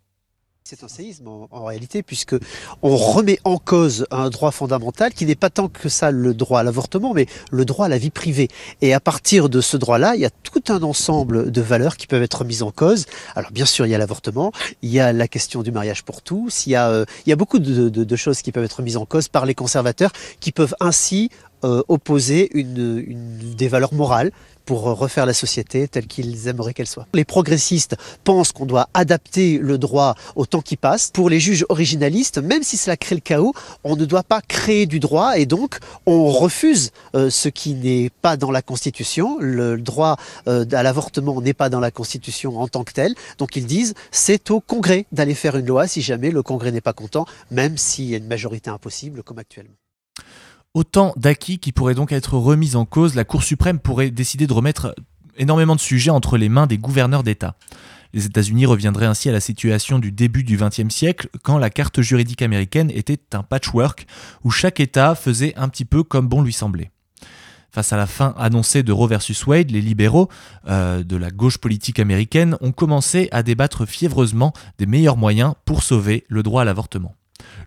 C'est 0.70 0.84
un 0.84 0.88
séisme 0.88 1.28
en, 1.28 1.64
réalité, 1.64 2.02
puisque 2.02 2.36
on 2.82 2.94
remet 2.94 3.38
en 3.44 3.56
cause 3.56 4.06
un 4.10 4.28
droit 4.28 4.50
fondamental 4.50 5.14
qui 5.14 5.24
n'est 5.24 5.34
pas 5.34 5.48
tant 5.48 5.68
que 5.68 5.88
ça 5.88 6.10
le 6.10 6.34
droit 6.34 6.60
à 6.60 6.62
l'avortement, 6.62 7.14
mais 7.14 7.24
le 7.50 7.64
droit 7.64 7.86
à 7.86 7.88
la 7.88 7.96
vie 7.96 8.10
privée. 8.10 8.48
Et 8.82 8.92
à 8.92 9.00
partir 9.00 9.48
de 9.48 9.62
ce 9.62 9.78
droit-là, 9.78 10.14
il 10.14 10.20
y 10.20 10.26
a 10.26 10.30
tout 10.30 10.62
un 10.68 10.82
ensemble 10.82 11.50
de 11.50 11.60
valeurs 11.62 11.96
qui 11.96 12.06
peuvent 12.06 12.22
être 12.22 12.44
mises 12.44 12.62
en 12.62 12.70
cause. 12.70 13.06
Alors 13.34 13.50
bien 13.50 13.64
sûr, 13.64 13.86
il 13.86 13.88
y 13.88 13.94
a 13.94 13.98
l'avortement, 13.98 14.52
il 14.82 14.90
y 14.90 15.00
a 15.00 15.14
la 15.14 15.26
question 15.26 15.62
du 15.62 15.72
mariage 15.72 16.04
pour 16.04 16.20
tous, 16.20 16.66
il 16.66 16.72
y 16.72 16.74
a, 16.74 16.90
euh, 16.90 17.06
beaucoup 17.34 17.60
de, 17.60 18.16
choses 18.16 18.42
qui 18.42 18.52
peuvent 18.52 18.64
être 18.64 18.82
mises 18.82 18.98
en 18.98 19.06
cause 19.06 19.28
par 19.28 19.46
les 19.46 19.54
conservateurs, 19.54 20.12
qui 20.38 20.52
peuvent 20.52 20.74
ainsi 20.80 21.30
euh, 21.64 21.82
opposer 21.88 22.50
des 22.52 23.68
valeurs 23.68 23.94
morales 23.94 24.32
pour 24.68 24.82
refaire 24.82 25.24
la 25.24 25.32
société 25.32 25.88
telle 25.88 26.06
qu'ils 26.06 26.46
aimeraient 26.46 26.74
qu'elle 26.74 26.86
soit. 26.86 27.06
Les 27.14 27.24
progressistes 27.24 27.96
pensent 28.22 28.52
qu'on 28.52 28.66
doit 28.66 28.90
adapter 28.92 29.56
le 29.56 29.78
droit 29.78 30.14
au 30.36 30.44
temps 30.44 30.60
qui 30.60 30.76
passe. 30.76 31.10
Pour 31.10 31.30
les 31.30 31.40
juges 31.40 31.64
originalistes, 31.70 32.36
même 32.36 32.62
si 32.62 32.76
cela 32.76 32.98
crée 32.98 33.14
le 33.14 33.22
chaos, 33.22 33.54
on 33.82 33.96
ne 33.96 34.04
doit 34.04 34.24
pas 34.24 34.42
créer 34.42 34.84
du 34.84 35.00
droit 35.00 35.38
et 35.38 35.46
donc 35.46 35.78
on 36.04 36.28
refuse 36.28 36.90
euh, 37.14 37.30
ce 37.30 37.48
qui 37.48 37.72
n'est 37.72 38.10
pas 38.10 38.36
dans 38.36 38.50
la 38.50 38.60
Constitution. 38.60 39.38
Le 39.40 39.78
droit 39.78 40.18
euh, 40.48 40.66
à 40.72 40.82
l'avortement 40.82 41.40
n'est 41.40 41.54
pas 41.54 41.70
dans 41.70 41.80
la 41.80 41.90
Constitution 41.90 42.60
en 42.60 42.68
tant 42.68 42.84
que 42.84 42.92
tel. 42.92 43.14
Donc 43.38 43.56
ils 43.56 43.64
disent 43.64 43.94
c'est 44.10 44.50
au 44.50 44.60
Congrès 44.60 45.06
d'aller 45.12 45.34
faire 45.34 45.56
une 45.56 45.66
loi 45.66 45.86
si 45.86 46.02
jamais 46.02 46.30
le 46.30 46.42
Congrès 46.42 46.72
n'est 46.72 46.82
pas 46.82 46.92
content, 46.92 47.24
même 47.50 47.78
s'il 47.78 48.04
y 48.04 48.12
a 48.12 48.18
une 48.18 48.26
majorité 48.26 48.68
impossible 48.68 49.22
comme 49.22 49.38
actuellement. 49.38 49.76
Autant 50.74 51.12
d'acquis 51.16 51.58
qui 51.58 51.72
pourraient 51.72 51.94
donc 51.94 52.12
être 52.12 52.34
remis 52.34 52.76
en 52.76 52.84
cause, 52.84 53.14
la 53.14 53.24
Cour 53.24 53.42
suprême 53.42 53.78
pourrait 53.78 54.10
décider 54.10 54.46
de 54.46 54.52
remettre 54.52 54.94
énormément 55.36 55.74
de 55.74 55.80
sujets 55.80 56.10
entre 56.10 56.36
les 56.36 56.48
mains 56.48 56.66
des 56.66 56.78
gouverneurs 56.78 57.22
d'État. 57.22 57.56
Les 58.14 58.26
États-Unis 58.26 58.66
reviendraient 58.66 59.06
ainsi 59.06 59.28
à 59.28 59.32
la 59.32 59.40
situation 59.40 59.98
du 59.98 60.12
début 60.12 60.42
du 60.42 60.56
XXe 60.56 60.88
siècle, 60.88 61.28
quand 61.42 61.58
la 61.58 61.70
carte 61.70 62.00
juridique 62.00 62.42
américaine 62.42 62.90
était 62.90 63.20
un 63.34 63.42
patchwork, 63.42 64.06
où 64.44 64.50
chaque 64.50 64.80
État 64.80 65.14
faisait 65.14 65.54
un 65.56 65.68
petit 65.68 65.84
peu 65.84 66.02
comme 66.02 66.28
bon 66.28 66.42
lui 66.42 66.52
semblait. 66.52 66.90
Face 67.70 67.92
à 67.92 67.98
la 67.98 68.06
fin 68.06 68.34
annoncée 68.38 68.82
de 68.82 68.92
Roe 68.92 69.08
versus 69.08 69.46
Wade, 69.46 69.70
les 69.70 69.82
libéraux 69.82 70.28
euh, 70.68 71.04
de 71.04 71.16
la 71.16 71.30
gauche 71.30 71.58
politique 71.58 72.00
américaine 72.00 72.56
ont 72.62 72.72
commencé 72.72 73.28
à 73.30 73.42
débattre 73.42 73.86
fiévreusement 73.86 74.54
des 74.78 74.86
meilleurs 74.86 75.18
moyens 75.18 75.52
pour 75.66 75.82
sauver 75.82 76.24
le 76.28 76.42
droit 76.42 76.62
à 76.62 76.64
l'avortement. 76.64 77.14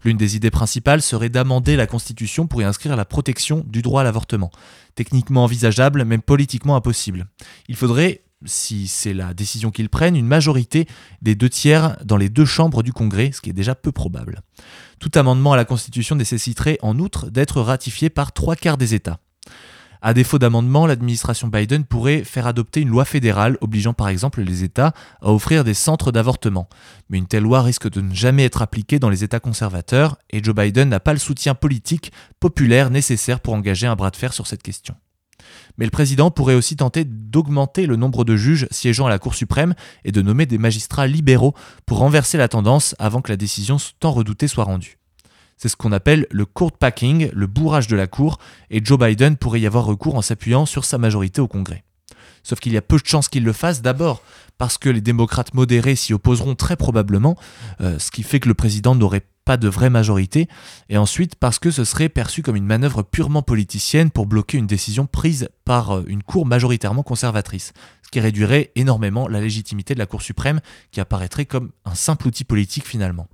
L'une 0.03 0.17
des 0.17 0.35
idées 0.35 0.51
principales 0.51 1.01
serait 1.01 1.29
d'amender 1.29 1.75
la 1.75 1.87
Constitution 1.87 2.47
pour 2.47 2.61
y 2.61 2.65
inscrire 2.65 2.95
la 2.95 3.05
protection 3.05 3.63
du 3.67 3.81
droit 3.81 4.01
à 4.01 4.03
l'avortement. 4.03 4.51
Techniquement 4.95 5.43
envisageable, 5.43 6.05
même 6.05 6.21
politiquement 6.21 6.75
impossible. 6.75 7.27
Il 7.67 7.75
faudrait, 7.75 8.23
si 8.45 8.87
c'est 8.87 9.13
la 9.13 9.33
décision 9.33 9.71
qu'ils 9.71 9.89
prennent, 9.89 10.15
une 10.15 10.27
majorité 10.27 10.87
des 11.21 11.35
deux 11.35 11.49
tiers 11.49 11.97
dans 12.03 12.17
les 12.17 12.29
deux 12.29 12.45
chambres 12.45 12.83
du 12.83 12.93
Congrès, 12.93 13.31
ce 13.33 13.41
qui 13.41 13.49
est 13.49 13.53
déjà 13.53 13.75
peu 13.75 13.91
probable. 13.91 14.41
Tout 14.99 15.11
amendement 15.15 15.53
à 15.53 15.57
la 15.57 15.65
Constitution 15.65 16.15
nécessiterait 16.15 16.79
en 16.81 16.97
outre 16.99 17.29
d'être 17.29 17.61
ratifié 17.61 18.09
par 18.09 18.31
trois 18.31 18.55
quarts 18.55 18.77
des 18.77 18.93
États. 18.95 19.19
À 20.03 20.15
défaut 20.15 20.39
d'amendement, 20.39 20.87
l'administration 20.87 21.47
Biden 21.47 21.83
pourrait 21.83 22.23
faire 22.23 22.47
adopter 22.47 22.81
une 22.81 22.89
loi 22.89 23.05
fédérale 23.05 23.57
obligeant 23.61 23.93
par 23.93 24.09
exemple 24.09 24.41
les 24.41 24.63
États 24.63 24.93
à 25.21 25.31
offrir 25.31 25.63
des 25.63 25.75
centres 25.75 26.11
d'avortement. 26.11 26.67
Mais 27.09 27.19
une 27.19 27.27
telle 27.27 27.43
loi 27.43 27.61
risque 27.61 27.87
de 27.87 28.01
ne 28.01 28.15
jamais 28.15 28.45
être 28.45 28.63
appliquée 28.63 28.97
dans 28.97 29.11
les 29.11 29.23
États 29.23 29.39
conservateurs 29.39 30.17
et 30.31 30.43
Joe 30.43 30.55
Biden 30.55 30.89
n'a 30.89 30.99
pas 30.99 31.13
le 31.13 31.19
soutien 31.19 31.53
politique 31.53 32.11
populaire 32.39 32.89
nécessaire 32.89 33.39
pour 33.41 33.53
engager 33.53 33.85
un 33.85 33.95
bras 33.95 34.09
de 34.09 34.15
fer 34.15 34.33
sur 34.33 34.47
cette 34.47 34.63
question. 34.63 34.95
Mais 35.77 35.85
le 35.85 35.91
président 35.91 36.31
pourrait 36.31 36.55
aussi 36.55 36.75
tenter 36.75 37.05
d'augmenter 37.05 37.85
le 37.85 37.95
nombre 37.95 38.23
de 38.23 38.35
juges 38.35 38.67
siégeant 38.71 39.05
à 39.05 39.09
la 39.09 39.19
Cour 39.19 39.35
suprême 39.35 39.75
et 40.03 40.11
de 40.11 40.23
nommer 40.23 40.47
des 40.47 40.57
magistrats 40.57 41.07
libéraux 41.07 41.53
pour 41.85 41.99
renverser 41.99 42.39
la 42.39 42.47
tendance 42.47 42.95
avant 42.97 43.21
que 43.21 43.31
la 43.31 43.37
décision 43.37 43.77
tant 43.99 44.11
redoutée 44.11 44.47
soit 44.47 44.63
rendue. 44.63 44.97
C'est 45.61 45.69
ce 45.69 45.75
qu'on 45.75 45.91
appelle 45.91 46.25
le 46.31 46.45
court 46.45 46.71
packing, 46.71 47.29
le 47.33 47.45
bourrage 47.45 47.85
de 47.85 47.95
la 47.95 48.07
Cour, 48.07 48.39
et 48.71 48.83
Joe 48.83 48.97
Biden 48.97 49.37
pourrait 49.37 49.59
y 49.59 49.67
avoir 49.67 49.85
recours 49.85 50.15
en 50.15 50.23
s'appuyant 50.23 50.65
sur 50.65 50.85
sa 50.85 50.97
majorité 50.97 51.39
au 51.39 51.47
Congrès. 51.47 51.83
Sauf 52.41 52.59
qu'il 52.59 52.73
y 52.73 52.77
a 52.77 52.81
peu 52.81 52.97
de 52.97 53.05
chances 53.05 53.29
qu'il 53.29 53.43
le 53.43 53.53
fasse, 53.53 53.83
d'abord 53.83 54.23
parce 54.57 54.79
que 54.79 54.89
les 54.89 55.01
démocrates 55.01 55.53
modérés 55.53 55.95
s'y 55.95 56.15
opposeront 56.15 56.55
très 56.55 56.77
probablement, 56.77 57.35
euh, 57.79 57.99
ce 57.99 58.09
qui 58.09 58.23
fait 58.23 58.39
que 58.39 58.47
le 58.47 58.55
président 58.55 58.95
n'aurait 58.95 59.27
pas 59.45 59.57
de 59.57 59.67
vraie 59.67 59.91
majorité, 59.91 60.47
et 60.89 60.97
ensuite 60.97 61.35
parce 61.35 61.59
que 61.59 61.69
ce 61.69 61.83
serait 61.83 62.09
perçu 62.09 62.41
comme 62.41 62.55
une 62.55 62.65
manœuvre 62.65 63.03
purement 63.03 63.43
politicienne 63.43 64.09
pour 64.09 64.25
bloquer 64.25 64.57
une 64.57 64.67
décision 64.67 65.05
prise 65.05 65.47
par 65.63 65.97
euh, 65.97 66.03
une 66.07 66.23
Cour 66.23 66.47
majoritairement 66.47 67.03
conservatrice, 67.03 67.73
ce 68.01 68.09
qui 68.09 68.19
réduirait 68.19 68.71
énormément 68.73 69.27
la 69.27 69.41
légitimité 69.41 69.93
de 69.93 69.99
la 69.99 70.07
Cour 70.07 70.23
suprême, 70.23 70.59
qui 70.89 70.99
apparaîtrait 70.99 71.45
comme 71.45 71.69
un 71.85 71.93
simple 71.93 72.27
outil 72.27 72.45
politique 72.45 72.87
finalement. 72.87 73.27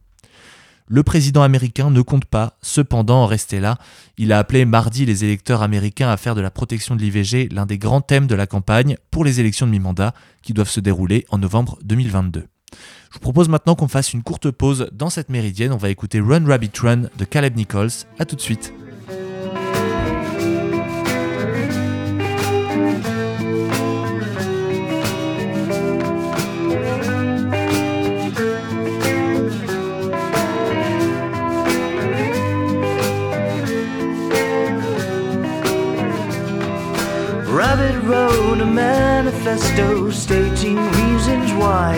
Le 0.90 1.04
président 1.04 1.44
américain 1.44 1.90
ne 1.90 2.02
compte 2.02 2.24
pas, 2.24 2.58
cependant, 2.62 3.24
en 3.24 3.26
rester 3.26 3.60
là. 3.60 3.78
Il 4.18 4.32
a 4.32 4.40
appelé 4.40 4.64
mardi 4.64 5.06
les 5.06 5.26
électeurs 5.26 5.62
américains 5.62 6.10
à 6.10 6.16
faire 6.16 6.34
de 6.34 6.40
la 6.40 6.50
protection 6.50 6.96
de 6.96 7.02
l'IVG 7.02 7.50
l'un 7.52 7.66
des 7.66 7.78
grands 7.78 8.00
thèmes 8.00 8.26
de 8.26 8.36
la 8.36 8.48
campagne 8.48 8.96
pour 9.12 9.26
les 9.26 9.42
élections 9.42 9.66
de 9.66 9.72
mi-mandat 9.72 10.14
qui 10.42 10.54
doivent 10.54 10.70
se 10.70 10.80
dérouler 10.80 11.26
en 11.30 11.40
novembre 11.40 11.78
2022. 11.84 12.46
Je 12.72 13.14
vous 13.14 13.20
propose 13.20 13.50
maintenant 13.50 13.76
qu'on 13.76 13.90
fasse 13.90 14.14
une 14.14 14.24
courte 14.24 14.50
pause 14.50 14.90
dans 14.94 15.10
cette 15.10 15.30
méridienne. 15.30 15.74
On 15.74 15.78
va 15.78 15.90
écouter 15.90 16.22
Run 16.22 16.46
Rabbit 16.46 16.72
Run 16.82 17.04
de 17.18 17.26
Caleb 17.26 17.58
Nichols. 17.58 17.90
A 18.20 18.26
tout 18.26 18.38
de 18.38 18.42
suite. 18.42 18.74
Manifesto 39.78 40.10
stating 40.10 40.76
reasons 40.76 41.54
why 41.54 41.96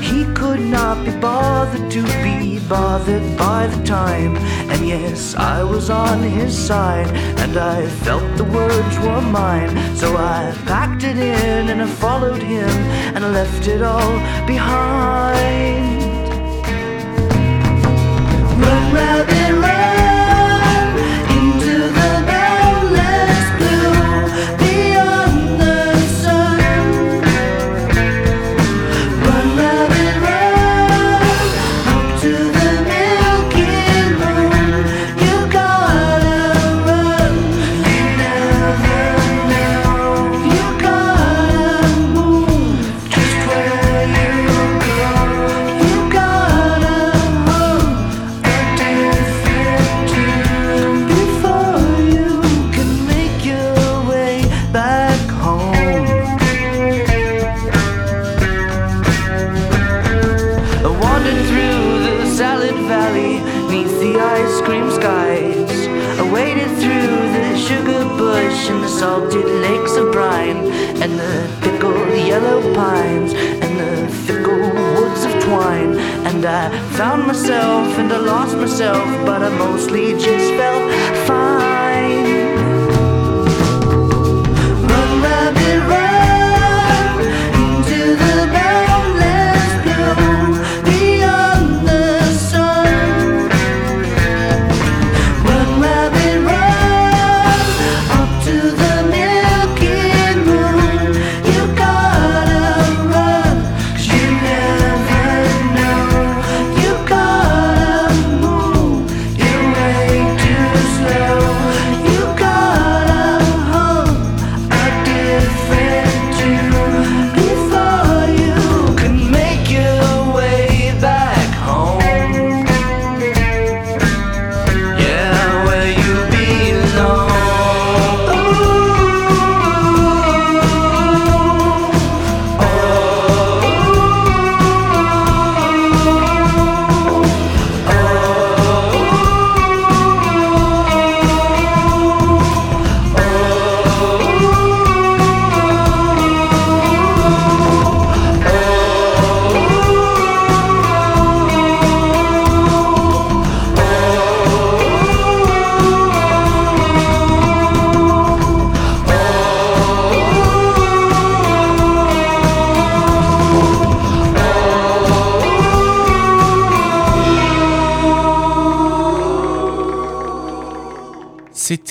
he 0.00 0.24
could 0.34 0.60
not 0.60 1.04
be 1.04 1.12
bothered 1.18 1.90
to 1.90 2.02
be 2.22 2.58
bothered 2.68 3.36
by 3.38 3.66
the 3.66 3.82
time. 3.84 4.36
And 4.70 4.86
yes, 4.86 5.34
I 5.34 5.62
was 5.62 5.90
on 5.90 6.22
his 6.22 6.56
side, 6.56 7.08
and 7.38 7.56
I 7.56 7.86
felt 8.04 8.36
the 8.36 8.44
words 8.44 8.98
were 8.98 9.20
mine. 9.20 9.96
So 9.96 10.16
I 10.16 10.54
packed 10.66 11.04
it 11.04 11.16
in 11.16 11.70
and 11.70 11.80
I 11.82 11.86
followed 11.86 12.42
him 12.42 12.70
and 13.14 13.32
left 13.32 13.66
it 13.68 13.82
all 13.82 14.16
behind. 14.46 15.81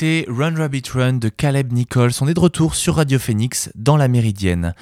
Run 0.03 0.55
Rabbit 0.55 0.81
Run 0.93 1.13
de 1.13 1.29
Caleb 1.29 1.71
Nichols. 1.71 2.13
On 2.21 2.27
est 2.27 2.33
de 2.33 2.39
retour 2.39 2.73
sur 2.73 2.95
Radio 2.95 3.19
Phoenix 3.19 3.69
dans 3.75 3.97
la 3.97 4.07
Méridienne. 4.07 4.73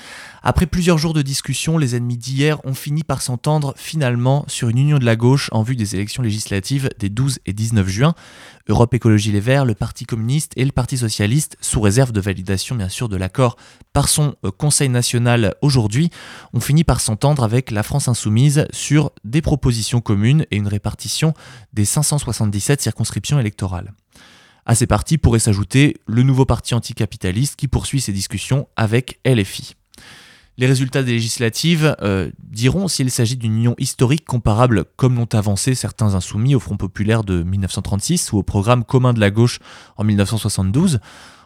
Après 0.44 0.66
plusieurs 0.66 0.98
jours 0.98 1.14
de 1.14 1.22
discussion, 1.22 1.78
les 1.78 1.98
ennemis 1.98 2.16
d'hier 2.16 2.66
ont 2.66 2.74
fini 2.74 3.04
par 3.04 3.22
s'entendre 3.22 3.74
finalement 3.76 4.46
sur 4.48 4.70
une 4.70 4.78
union 4.78 4.98
de 4.98 5.04
la 5.04 5.18
gauche 5.18 5.50
en 5.52 5.62
vue 5.62 5.76
des 5.76 5.94
élections 5.94 6.24
législatives 6.24 6.90
des 7.00 7.10
12 7.10 7.40
et 7.46 7.52
19 7.52 7.90
juin. 7.90 8.14
Europe 8.70 8.94
Écologie 8.94 9.34
Les 9.34 9.42
Verts, 9.42 9.66
le 9.66 9.76
Parti 9.76 10.06
communiste 10.06 10.54
et 10.56 10.64
le 10.64 10.72
Parti 10.72 10.98
socialiste, 10.98 11.58
sous 11.60 11.82
réserve 11.82 12.14
de 12.14 12.22
validation 12.22 12.78
bien 12.78 12.90
sûr 12.90 13.10
de 13.10 13.18
l'accord 13.18 13.58
par 13.92 14.08
son 14.08 14.36
euh, 14.46 14.52
Conseil 14.52 14.88
national 14.88 15.54
aujourd'hui, 15.62 16.12
ont 16.54 16.62
fini 16.62 16.86
par 16.86 17.02
s'entendre 17.02 17.44
avec 17.44 17.72
la 17.72 17.84
France 17.84 18.08
insoumise 18.08 18.68
sur 18.72 19.12
des 19.26 19.42
propositions 19.42 20.00
communes 20.00 20.46
et 20.50 20.56
une 20.56 20.68
répartition 20.68 21.34
des 21.74 21.84
577 21.84 22.82
circonscriptions 22.82 23.38
électorales. 23.38 23.92
À 24.66 24.76
ces 24.76 24.88
partis 24.88 25.18
pourrait 25.18 25.40
s'ajouter 25.40 25.98
le 26.06 26.24
nouveau 26.24 26.46
parti 26.46 26.74
anticapitaliste 26.76 27.56
qui 27.56 27.68
poursuit 27.68 28.02
ses 28.02 28.14
discussions 28.14 28.68
avec 28.76 29.20
LFI. 29.26 29.76
Les 30.60 30.68
résultats 30.68 31.04
des 31.04 31.14
législatives 31.14 31.96
euh, 32.02 32.30
diront 32.44 32.90
s'il 32.90 33.10
s'agit 33.12 33.38
d'une 33.38 33.56
union 33.56 33.76
historique 33.78 34.26
comparable, 34.26 34.84
comme 34.98 35.16
l'ont 35.16 35.30
avancé 35.32 35.74
certains 35.74 36.16
insoumis 36.16 36.54
au 36.54 36.60
Front 36.60 36.76
populaire 36.76 37.24
de 37.24 37.44
1936 37.44 38.34
ou 38.34 38.40
au 38.40 38.44
programme 38.44 38.84
commun 38.84 39.14
de 39.14 39.22
la 39.22 39.32
gauche 39.32 39.60
en 39.96 40.04
1972. 40.04 41.00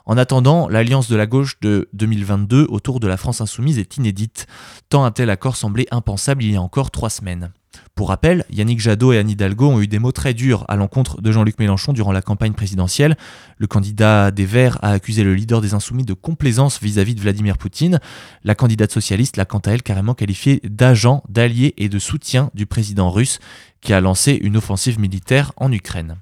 En 0.08 0.18
attendant, 0.18 0.68
l'alliance 0.68 1.10
de 1.10 1.16
la 1.16 1.28
gauche 1.28 1.60
de 1.62 1.90
2022 1.94 2.66
autour 2.70 3.00
de 3.00 3.08
la 3.08 3.18
France 3.18 3.40
insoumise 3.40 3.78
est 3.78 3.98
inédite, 3.98 4.48
tant 4.90 5.06
un 5.06 5.12
tel 5.12 5.30
accord 5.30 5.58
semblait 5.58 5.88
impensable 5.92 6.44
il 6.44 6.52
y 6.52 6.56
a 6.56 6.62
encore 6.62 6.90
trois 6.90 7.12
semaines. 7.12 7.54
Pour 7.96 8.10
rappel, 8.10 8.46
Yannick 8.50 8.80
Jadot 8.80 9.14
et 9.14 9.20
Anne 9.20 9.30
Hidalgo 9.30 9.70
ont 9.70 9.82
eu 9.82 9.88
des 9.88 10.00
mots 10.00 10.12
très 10.12 10.34
durs 10.34 10.66
à 10.68 10.76
l'encontre 10.76 11.22
de 11.22 11.32
Jean-Luc 11.32 11.60
Mélenchon 11.60 11.94
durant 11.94 12.12
la 12.12 12.22
campagne 12.22 12.54
présidentielle. 12.54 13.18
Le 13.58 13.68
candidat 13.68 14.32
des 14.32 14.46
Verts 14.46 14.80
a 14.82 14.92
accusé 14.92 15.24
le 15.24 15.34
leader 15.34 15.62
des 15.62 15.74
Insoumis 15.74 16.04
de 16.04 16.14
complaisance 16.14 16.82
vis-à-vis 16.82 17.16
de 17.16 17.22
Vladimir 17.22 17.58
Poutine. 17.58 18.00
La 18.44 18.56
candidate 18.56 18.92
socialiste 18.92 19.38
l'a 19.38 19.46
quant 19.46 19.60
à 19.60 19.72
elle 19.72 19.84
carrément 19.84 20.14
qualifié 20.14 20.60
d'agent, 20.64 21.24
d'allié 21.30 21.74
et 21.78 21.90
de 21.90 22.00
soutien 22.00 22.50
du 22.54 22.66
président 22.66 23.12
russe 23.12 23.40
qui 23.82 23.94
a 23.94 24.02
lancé 24.02 24.40
une 24.42 24.58
offensive 24.58 25.00
militaire 25.00 25.52
en 25.58 25.72
Ukraine. 25.72 26.18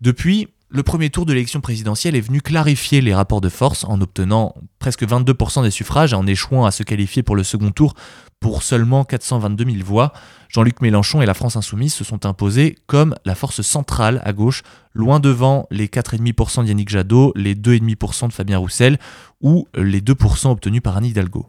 Depuis, 0.00 0.48
le 0.70 0.82
premier 0.82 1.08
tour 1.08 1.24
de 1.24 1.32
l'élection 1.32 1.62
présidentielle 1.62 2.14
est 2.14 2.20
venu 2.20 2.42
clarifier 2.42 3.00
les 3.00 3.14
rapports 3.14 3.40
de 3.40 3.48
force 3.48 3.84
en 3.84 4.00
obtenant 4.02 4.54
presque 4.78 5.02
22% 5.02 5.62
des 5.62 5.70
suffrages 5.70 6.12
et 6.12 6.16
en 6.16 6.26
échouant 6.26 6.66
à 6.66 6.70
se 6.70 6.82
qualifier 6.82 7.22
pour 7.22 7.36
le 7.36 7.42
second 7.42 7.70
tour 7.70 7.94
pour 8.38 8.62
seulement 8.62 9.04
422 9.04 9.64
000 9.64 9.76
voix. 9.82 10.12
Jean-Luc 10.48 10.80
Mélenchon 10.80 11.20
et 11.20 11.26
la 11.26 11.34
France 11.34 11.56
insoumise 11.56 11.94
se 11.94 12.04
sont 12.04 12.24
imposés 12.24 12.76
comme 12.86 13.14
la 13.24 13.34
force 13.34 13.62
centrale 13.62 14.22
à 14.24 14.32
gauche, 14.32 14.62
loin 14.94 15.20
devant 15.20 15.66
les 15.70 15.88
4,5% 15.88 16.64
d'Yannick 16.64 16.88
Jadot, 16.88 17.32
les 17.36 17.54
2,5% 17.54 18.28
de 18.28 18.32
Fabien 18.32 18.58
Roussel 18.58 18.98
ou 19.42 19.68
les 19.74 20.00
2% 20.00 20.48
obtenus 20.48 20.82
par 20.82 20.96
Anne 20.96 21.04
Hidalgo. 21.04 21.46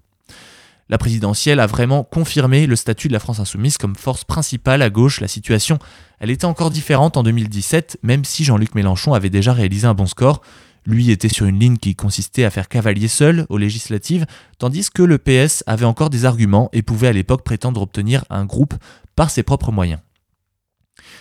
La 0.89 0.97
présidentielle 0.97 1.59
a 1.59 1.67
vraiment 1.67 2.03
confirmé 2.03 2.65
le 2.65 2.75
statut 2.75 3.09
de 3.09 3.13
la 3.13 3.19
France 3.19 3.39
insoumise 3.39 3.77
comme 3.77 3.95
force 3.95 4.23
principale 4.23 4.81
à 4.81 4.89
gauche. 4.89 5.21
La 5.21 5.27
situation, 5.27 5.77
elle 6.19 6.31
était 6.31 6.45
encore 6.45 6.71
différente 6.71 7.15
en 7.15 7.21
2017, 7.21 7.99
même 8.01 8.25
si 8.25 8.43
Jean-Luc 8.43 8.73
Mélenchon 8.73 9.13
avait 9.13 9.29
déjà 9.29 9.53
réalisé 9.53 9.85
un 9.85 9.93
bon 9.93 10.07
score. 10.07 10.41
Lui 10.85 11.11
était 11.11 11.29
sur 11.29 11.45
une 11.45 11.59
ligne 11.59 11.77
qui 11.77 11.95
consistait 11.95 12.45
à 12.45 12.49
faire 12.49 12.69
cavalier 12.69 13.07
seul 13.07 13.45
aux 13.49 13.57
législatives, 13.57 14.25
tandis 14.57 14.89
que 14.89 15.03
le 15.03 15.17
PS 15.17 15.63
avait 15.67 15.85
encore 15.85 16.09
des 16.09 16.25
arguments 16.25 16.69
et 16.73 16.81
pouvait 16.81 17.07
à 17.07 17.13
l'époque 17.13 17.43
prétendre 17.43 17.81
obtenir 17.81 18.25
un 18.29 18.45
groupe 18.45 18.75
par 19.15 19.29
ses 19.29 19.43
propres 19.43 19.71
moyens. 19.71 19.99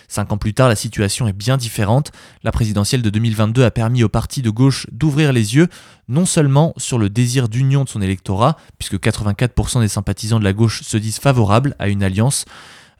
Cinq 0.07 0.31
ans 0.31 0.37
plus 0.37 0.53
tard, 0.53 0.69
la 0.69 0.75
situation 0.75 1.27
est 1.27 1.33
bien 1.33 1.57
différente. 1.57 2.11
La 2.43 2.51
présidentielle 2.51 3.01
de 3.01 3.09
2022 3.09 3.63
a 3.63 3.71
permis 3.71 4.03
au 4.03 4.09
parti 4.09 4.41
de 4.41 4.49
gauche 4.49 4.87
d'ouvrir 4.91 5.33
les 5.33 5.55
yeux, 5.55 5.67
non 6.07 6.25
seulement 6.25 6.73
sur 6.77 6.97
le 6.97 7.09
désir 7.09 7.47
d'union 7.47 7.83
de 7.83 7.89
son 7.89 8.01
électorat, 8.01 8.57
puisque 8.77 8.95
84% 8.95 9.81
des 9.81 9.87
sympathisants 9.87 10.39
de 10.39 10.43
la 10.43 10.53
gauche 10.53 10.81
se 10.81 10.97
disent 10.97 11.19
favorables 11.19 11.75
à 11.79 11.89
une 11.89 12.03
alliance, 12.03 12.45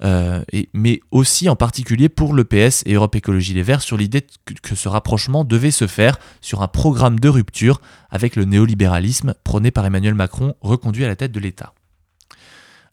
euh, 0.04 0.42
mais 0.74 1.02
aussi 1.12 1.50
en 1.50 1.56
particulier 1.56 2.10
pour 2.10 2.34
le 2.34 2.44
PS 2.44 2.84
et 2.86 2.94
Europe 2.94 3.16
Écologie 3.16 3.54
Les 3.54 3.64
Verts 3.64 3.82
sur 3.82 3.98
l'idée 3.98 4.26
que 4.62 4.76
ce 4.76 4.88
rapprochement 4.88 5.44
devait 5.44 5.72
se 5.72 5.88
faire 5.88 6.18
sur 6.42 6.62
un 6.62 6.68
programme 6.68 7.20
de 7.20 7.30
rupture 7.30 7.82
avec 8.10 8.36
le 8.36 8.46
néolibéralisme 8.46 9.34
prôné 9.44 9.72
par 9.72 9.86
Emmanuel 9.86 10.16
Macron 10.16 10.56
reconduit 10.62 11.06
à 11.06 11.08
la 11.08 11.16
tête 11.16 11.32
de 11.32 11.40
l'État. 11.40 11.74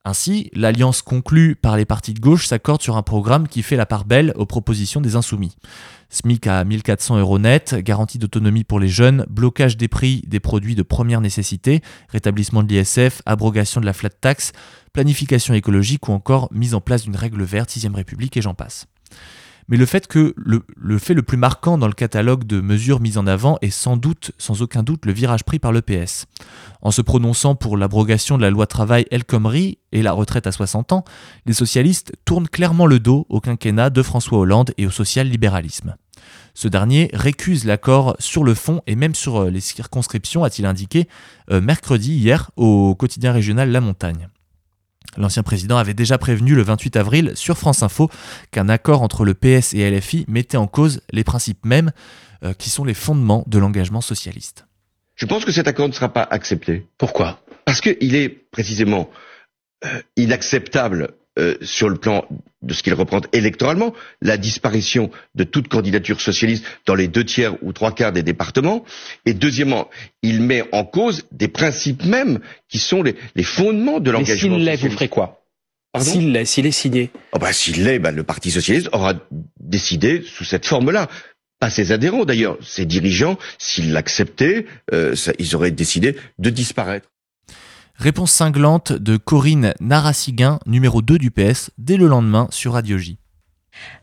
Ainsi, 0.08 0.50
l'alliance 0.54 1.02
conclue 1.02 1.56
par 1.56 1.76
les 1.76 1.84
partis 1.84 2.14
de 2.14 2.20
gauche 2.20 2.46
s'accorde 2.46 2.80
sur 2.80 2.96
un 2.96 3.02
programme 3.02 3.48
qui 3.48 3.64
fait 3.64 3.74
la 3.74 3.86
part 3.86 4.04
belle 4.04 4.32
aux 4.36 4.46
propositions 4.46 5.00
des 5.00 5.16
insoumis. 5.16 5.56
SMIC 6.10 6.46
à 6.46 6.62
1400 6.62 7.18
euros 7.18 7.40
net, 7.40 7.74
garantie 7.74 8.18
d'autonomie 8.18 8.62
pour 8.62 8.78
les 8.78 8.86
jeunes, 8.86 9.26
blocage 9.28 9.76
des 9.76 9.88
prix 9.88 10.22
des 10.28 10.38
produits 10.38 10.76
de 10.76 10.84
première 10.84 11.20
nécessité, 11.20 11.82
rétablissement 12.08 12.62
de 12.62 12.72
l'ISF, 12.72 13.20
abrogation 13.26 13.80
de 13.80 13.86
la 13.86 13.92
flat 13.92 14.10
tax, 14.10 14.52
planification 14.92 15.54
écologique 15.54 16.08
ou 16.08 16.12
encore 16.12 16.50
mise 16.52 16.74
en 16.74 16.80
place 16.80 17.02
d'une 17.02 17.16
règle 17.16 17.42
verte, 17.42 17.70
6 17.70 17.88
République 17.88 18.36
et 18.36 18.42
j'en 18.42 18.54
passe 18.54 18.86
mais 19.68 19.76
le 19.76 19.86
fait 19.86 20.06
que 20.06 20.34
le, 20.36 20.98
fait 20.98 21.14
le 21.14 21.22
plus 21.22 21.36
marquant 21.36 21.78
dans 21.78 21.86
le 21.86 21.92
catalogue 21.92 22.44
de 22.44 22.60
mesures 22.60 23.00
mises 23.00 23.18
en 23.18 23.26
avant 23.26 23.58
est 23.62 23.70
sans 23.70 23.96
doute, 23.96 24.32
sans 24.38 24.62
aucun 24.62 24.82
doute, 24.82 25.06
le 25.06 25.12
virage 25.12 25.44
pris 25.44 25.58
par 25.58 25.72
l'EPS. 25.72 26.26
En 26.82 26.90
se 26.90 27.02
prononçant 27.02 27.54
pour 27.54 27.76
l'abrogation 27.76 28.36
de 28.36 28.42
la 28.42 28.50
loi 28.50 28.66
travail 28.66 29.06
El 29.10 29.24
Khomri 29.24 29.78
et 29.92 30.02
la 30.02 30.12
retraite 30.12 30.46
à 30.46 30.52
60 30.52 30.92
ans, 30.92 31.04
les 31.46 31.52
socialistes 31.52 32.12
tournent 32.24 32.48
clairement 32.48 32.86
le 32.86 33.00
dos 33.00 33.26
au 33.28 33.40
quinquennat 33.40 33.90
de 33.90 34.02
François 34.02 34.38
Hollande 34.38 34.72
et 34.78 34.86
au 34.86 34.90
social-libéralisme. 34.90 35.96
Ce 36.54 36.68
dernier 36.68 37.10
récuse 37.12 37.64
l'accord 37.64 38.16
sur 38.18 38.42
le 38.42 38.54
fond 38.54 38.80
et 38.86 38.96
même 38.96 39.14
sur 39.14 39.42
euh, 39.42 39.50
les 39.50 39.60
circonscriptions, 39.60 40.42
a-t-il 40.42 40.64
indiqué 40.64 41.06
euh, 41.50 41.60
mercredi 41.60 42.14
hier 42.14 42.50
au 42.56 42.94
quotidien 42.94 43.32
régional 43.32 43.70
La 43.70 43.80
Montagne. 43.80 44.28
L'ancien 45.16 45.42
président 45.42 45.76
avait 45.76 45.94
déjà 45.94 46.18
prévenu 46.18 46.54
le 46.54 46.62
28 46.62 46.96
avril 46.96 47.32
sur 47.34 47.58
France 47.58 47.82
Info 47.82 48.10
qu'un 48.50 48.68
accord 48.68 49.02
entre 49.02 49.24
le 49.24 49.34
PS 49.34 49.74
et 49.74 49.90
LFI 49.90 50.24
mettait 50.28 50.56
en 50.56 50.66
cause 50.66 51.00
les 51.10 51.24
principes 51.24 51.64
mêmes 51.64 51.92
euh, 52.44 52.52
qui 52.52 52.70
sont 52.70 52.84
les 52.84 52.94
fondements 52.94 53.44
de 53.46 53.58
l'engagement 53.58 54.00
socialiste. 54.00 54.66
Je 55.14 55.26
pense 55.26 55.44
que 55.44 55.52
cet 55.52 55.66
accord 55.68 55.88
ne 55.88 55.92
sera 55.92 56.12
pas 56.12 56.22
accepté. 56.22 56.86
Pourquoi? 56.98 57.40
Parce 57.64 57.80
qu'il 57.80 58.14
est 58.14 58.28
précisément 58.28 59.10
euh, 59.84 60.00
inacceptable 60.16 61.14
euh, 61.38 61.56
sur 61.62 61.88
le 61.88 61.96
plan 61.96 62.24
de 62.62 62.74
ce 62.74 62.82
qu'il 62.82 62.94
représente 62.94 63.28
électoralement, 63.34 63.94
la 64.22 64.36
disparition 64.36 65.10
de 65.34 65.44
toute 65.44 65.68
candidature 65.68 66.20
socialiste 66.20 66.64
dans 66.86 66.94
les 66.94 67.08
deux 67.08 67.24
tiers 67.24 67.62
ou 67.62 67.72
trois 67.72 67.92
quarts 67.92 68.12
des 68.12 68.22
départements. 68.22 68.84
Et 69.24 69.34
deuxièmement, 69.34 69.88
il 70.22 70.42
met 70.42 70.64
en 70.72 70.84
cause 70.84 71.24
des 71.32 71.48
principes 71.48 72.04
mêmes 72.04 72.40
qui 72.68 72.78
sont 72.78 73.02
les, 73.02 73.14
fondements 73.42 74.00
de 74.00 74.10
l'engagement. 74.10 74.56
S'il 74.56 74.64
l'est, 74.64 74.76
vous 74.76 74.90
ferez 74.90 75.08
quoi? 75.08 75.42
S'il 75.98 76.32
l'est, 76.32 76.44
s'il 76.44 76.66
est 76.66 76.72
signé 76.72 77.10
oh 77.32 77.38
bah, 77.38 77.52
S'il 77.52 77.84
l'est, 77.84 77.98
bah, 77.98 78.10
le 78.10 78.22
Parti 78.22 78.50
socialiste 78.50 78.88
aura 78.92 79.14
décidé 79.60 80.22
sous 80.22 80.44
cette 80.44 80.66
forme-là 80.66 81.08
pas 81.58 81.70
ses 81.70 81.92
adhérents 81.92 82.24
d'ailleurs, 82.24 82.58
ses 82.62 82.84
dirigeants, 82.84 83.38
s'ils 83.58 83.92
l'acceptaient, 83.92 84.66
euh, 84.92 85.14
ils 85.38 85.56
auraient 85.56 85.70
décidé 85.70 86.16
de 86.38 86.50
disparaître. 86.50 87.08
Réponse 87.98 88.32
cinglante 88.32 88.92
de 88.92 89.16
Corinne 89.16 89.72
Narasiguin, 89.80 90.58
numéro 90.66 91.00
2 91.02 91.18
du 91.18 91.30
PS, 91.30 91.70
dès 91.78 91.96
le 91.96 92.06
lendemain 92.06 92.46
sur 92.50 92.74
Radio 92.74 92.98
J. 92.98 93.18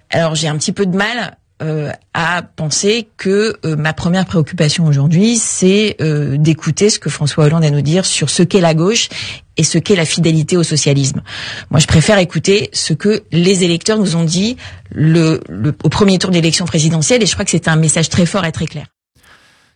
Alors 0.10 0.36
j'ai 0.36 0.48
un 0.48 0.58
petit 0.58 0.72
peu 0.72 0.86
de 0.86 0.96
mal 0.96 1.38
euh, 1.62 1.92
à 2.14 2.42
penser 2.42 3.08
que 3.18 3.56
euh, 3.64 3.76
ma 3.76 3.94
première 3.94 4.26
préoccupation 4.26 4.86
aujourd'hui, 4.86 5.38
c'est 5.38 5.96
euh, 6.02 6.36
d'écouter 6.38 6.90
ce 6.90 7.00
que 7.00 7.10
François 7.10 7.46
Hollande 7.46 7.64
a 7.64 7.70
nous 7.70 7.82
dire 7.82 8.06
sur 8.06 8.30
ce 8.30 8.42
qu'est 8.44 8.60
la 8.60 8.74
gauche 8.74 9.08
et 9.56 9.64
ce 9.64 9.78
qu'est 9.78 9.96
la 9.96 10.06
fidélité 10.06 10.58
au 10.58 10.64
socialisme. 10.64 11.22
Moi, 11.70 11.80
je 11.80 11.88
préfère 11.88 12.18
écouter 12.18 12.70
ce 12.74 12.94
que 12.94 13.24
les 13.32 13.64
électeurs 13.64 14.00
nous 14.00 14.16
ont 14.16 14.24
dit 14.24 14.58
le, 14.92 15.40
au 15.84 15.90
premier 15.90 16.18
tour 16.18 16.32
d'élection 16.32 16.66
présidentielle, 16.66 17.22
et 17.22 17.28
je 17.28 17.34
crois 17.34 17.46
que 17.46 17.52
c'est 17.52 17.68
un 17.68 17.76
message 17.76 18.10
très 18.10 18.26
fort 18.26 18.46
et 18.46 18.52
très 18.52 18.66
clair. 18.66 18.88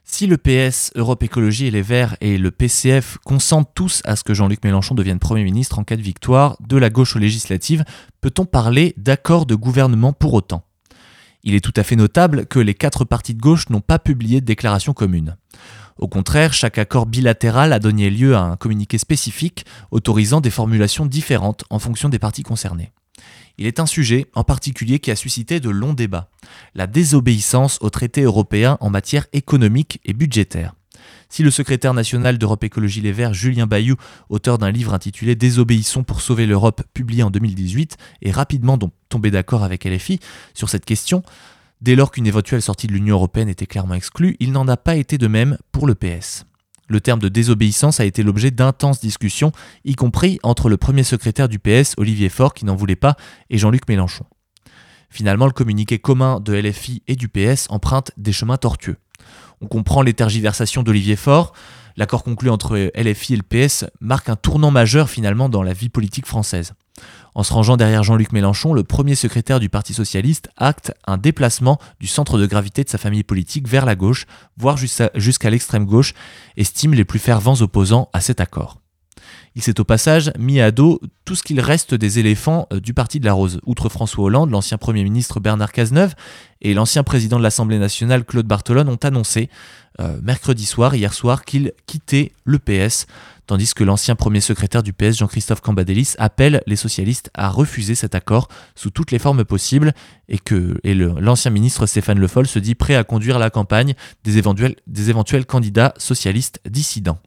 Si 0.10 0.26
le 0.26 0.38
PS, 0.38 0.92
Europe 0.96 1.22
Écologie 1.22 1.68
et 1.68 1.72
les 1.72 1.82
Verts 1.82 2.16
et 2.22 2.38
le 2.38 2.50
PCF 2.50 3.18
consentent 3.24 3.70
tous 3.76 4.02
à 4.06 4.16
ce 4.16 4.24
que 4.24 4.34
Jean-Luc 4.34 4.64
Mélenchon 4.64 4.96
devienne 4.96 5.20
Premier 5.20 5.44
ministre 5.44 5.78
en 5.78 5.84
cas 5.84 5.98
de 5.98 6.02
victoire 6.02 6.58
de 6.66 6.78
la 6.78 6.90
gauche 6.90 7.16
aux 7.16 7.20
législatives, 7.20 7.84
peut-on 8.22 8.46
parler 8.46 8.96
d'accord 8.98 9.46
de 9.46 9.54
gouvernement 9.54 10.14
pour 10.14 10.34
autant? 10.34 10.64
Il 11.44 11.54
est 11.54 11.64
tout 11.64 11.74
à 11.76 11.84
fait 11.84 11.98
notable 11.98 12.48
que 12.48 12.58
les 12.58 12.74
quatre 12.74 13.06
partis 13.06 13.36
de 13.36 13.42
gauche 13.42 13.70
n'ont 13.70 13.82
pas 13.82 14.00
publié 14.00 14.40
de 14.42 14.46
déclaration 14.46 14.94
commune. 14.94 15.36
Au 15.98 16.08
contraire, 16.08 16.54
chaque 16.54 16.78
accord 16.78 17.06
bilatéral 17.06 17.74
a 17.74 17.80
donné 17.80 18.10
lieu 18.10 18.36
à 18.36 18.42
un 18.42 18.56
communiqué 18.56 18.98
spécifique 18.98 19.66
autorisant 19.92 20.42
des 20.42 20.50
formulations 20.50 21.06
différentes 21.06 21.66
en 21.70 21.80
fonction 21.80 22.10
des 22.10 22.20
partis 22.20 22.44
concernés. 22.44 22.92
Il 23.58 23.66
est 23.66 23.80
un 23.80 23.86
sujet 23.86 24.28
en 24.36 24.44
particulier 24.44 25.00
qui 25.00 25.12
a 25.12 25.16
suscité 25.16 25.60
de 25.60 25.70
longs 25.70 25.94
débats, 25.94 26.30
la 26.76 26.88
désobéissance 26.88 27.80
aux 27.82 27.90
traités 27.90 28.24
européens 28.24 28.78
en 28.82 28.90
matière 28.90 29.26
économique 29.34 30.00
et 30.06 30.14
budgétaire. 30.14 30.74
Si 31.30 31.44
le 31.44 31.52
secrétaire 31.52 31.94
national 31.94 32.38
d'Europe 32.38 32.64
Écologie 32.64 33.02
Les 33.02 33.12
Verts, 33.12 33.34
Julien 33.34 33.68
Bayou, 33.68 33.96
auteur 34.30 34.58
d'un 34.58 34.72
livre 34.72 34.94
intitulé 34.94 35.36
Désobéissons 35.36 36.04
pour 36.04 36.22
sauver 36.22 36.46
l'Europe, 36.46 36.84
publié 36.94 37.24
en 37.24 37.30
2018, 37.30 37.98
est 38.22 38.32
rapidement 38.32 38.78
tombé 39.10 39.32
d'accord 39.32 39.64
avec 39.64 39.86
LFI 39.86 40.20
sur 40.54 40.70
cette 40.70 40.86
question, 40.86 41.24
dès 41.82 41.96
lors 41.96 42.12
qu'une 42.12 42.28
éventuelle 42.28 42.62
sortie 42.62 42.88
de 42.88 42.94
l'Union 42.94 43.16
européenne 43.16 43.50
était 43.50 43.66
clairement 43.66 43.96
exclue, 43.96 44.38
il 44.40 44.52
n'en 44.52 44.68
a 44.68 44.78
pas 44.78 44.96
été 44.96 45.18
de 45.18 45.28
même 45.28 45.58
pour 45.72 45.88
le 45.88 45.96
PS. 45.96 46.46
Le 46.88 47.02
terme 47.02 47.20
de 47.20 47.30
désobéissance 47.30 48.00
a 48.00 48.06
été 48.06 48.24
l'objet 48.24 48.52
d'intenses 48.52 49.02
discussions, 49.02 49.52
y 49.84 49.96
compris 49.96 50.40
entre 50.44 50.70
le 50.70 50.78
premier 50.78 51.04
secrétaire 51.04 51.50
du 51.50 51.60
PS, 51.60 51.94
Olivier 51.98 52.30
Faure, 52.30 52.54
qui 52.54 52.66
n'en 52.66 52.76
voulait 52.76 52.96
pas, 52.96 53.16
et 53.50 53.58
Jean-Luc 53.58 53.88
Mélenchon. 53.90 54.26
Finalement, 55.10 55.46
le 55.46 55.52
communiqué 55.52 56.00
commun 56.00 56.40
de 56.40 56.54
LFI 56.54 57.04
et 57.08 57.16
du 57.16 57.28
PS 57.30 57.68
emprunte 57.70 58.12
des 58.18 58.34
chemins 58.34 58.58
tortueux. 58.58 58.98
On 59.62 59.68
comprend 59.68 60.02
les 60.02 60.14
tergiversations 60.14 60.84
d'Olivier 60.84 61.16
Faure. 61.16 61.54
L'accord 61.96 62.24
conclu 62.24 62.50
entre 62.50 62.92
LFI 62.96 63.34
et 63.34 63.38
le 63.38 63.44
PS 63.44 63.86
marque 64.00 64.30
un 64.30 64.36
tournant 64.36 64.72
majeur 64.72 65.10
finalement 65.10 65.50
dans 65.50 65.64
la 65.64 65.74
vie 65.74 65.90
politique 65.90 66.28
française. 66.28 66.74
En 67.38 67.44
se 67.44 67.54
rangeant 67.54 67.78
derrière 67.78 68.02
Jean-Luc 68.02 68.32
Mélenchon, 68.32 68.74
le 68.74 68.84
premier 68.84 69.14
secrétaire 69.14 69.60
du 69.60 69.70
Parti 69.70 69.94
socialiste 69.94 70.50
acte 70.58 70.92
un 71.06 71.18
déplacement 71.18 71.78
du 72.00 72.08
centre 72.08 72.40
de 72.40 72.48
gravité 72.48 72.84
de 72.84 72.90
sa 72.90 72.98
famille 72.98 73.22
politique 73.22 73.68
vers 73.68 73.86
la 73.86 73.96
gauche, 73.96 74.26
voire 74.58 74.76
jusqu'à 74.76 75.50
l'extrême 75.52 75.86
gauche, 75.86 76.16
estime 76.58 76.96
les 76.96 77.06
plus 77.06 77.20
fervents 77.20 77.62
opposants 77.62 78.10
à 78.12 78.22
cet 78.22 78.42
accord. 78.42 78.82
Il 79.56 79.62
s'est 79.62 79.80
au 79.80 79.84
passage 79.84 80.32
mis 80.40 80.60
à 80.62 80.72
dos 80.72 81.00
tout 81.26 81.36
ce 81.36 81.44
qu'il 81.44 81.60
reste 81.60 81.94
des 81.94 82.18
éléphants 82.18 82.68
euh, 82.74 82.80
du 82.80 82.94
Parti 82.94 83.20
de 83.20 83.26
la 83.26 83.34
Rose. 83.34 83.60
Outre 83.66 83.90
François 83.90 84.26
Hollande, 84.26 84.50
l'ancien 84.50 84.78
Premier 84.78 85.04
ministre 85.04 85.40
Bernard 85.40 85.72
Cazeneuve 85.72 86.16
et 86.62 86.74
l'ancien 86.74 87.04
président 87.04 87.38
de 87.38 87.44
l'Assemblée 87.44 87.80
nationale 87.80 88.24
Claude 88.24 88.48
Bartolone 88.48 88.90
ont 88.90 89.00
annoncé 89.04 89.50
euh, 90.00 90.20
mercredi 90.24 90.66
soir, 90.66 90.96
hier 90.96 91.14
soir, 91.14 91.44
qu'ils 91.44 91.74
quittaient 91.88 92.34
le 92.46 92.60
PS, 92.60 93.08
tandis 93.48 93.74
que 93.74 93.84
l'ancien 93.84 94.16
premier 94.16 94.42
secrétaire 94.42 94.84
du 94.84 94.94
PS 94.94 95.18
Jean-Christophe 95.18 95.62
Cambadélis 95.62 96.14
appelle 96.20 96.62
les 96.68 96.76
socialistes 96.76 97.32
à 97.34 97.50
refuser 97.50 97.96
cet 97.96 98.14
accord 98.14 98.50
sous 98.76 98.92
toutes 98.92 99.12
les 99.12 99.20
formes 99.20 99.46
possibles 99.46 99.94
et 100.30 100.38
que 100.38 100.80
l'ancien 100.84 101.50
ministre 101.50 101.86
Stéphane 101.86 102.20
Le 102.20 102.28
Foll 102.28 102.48
se 102.48 102.60
dit 102.60 102.76
prêt 102.76 102.96
à 102.96 103.04
conduire 103.04 103.40
la 103.40 103.50
campagne 103.50 103.96
des 104.24 104.38
éventuels 104.38 105.46
candidats 105.46 105.94
socialistes 105.98 106.60
dissidents. 106.70 107.20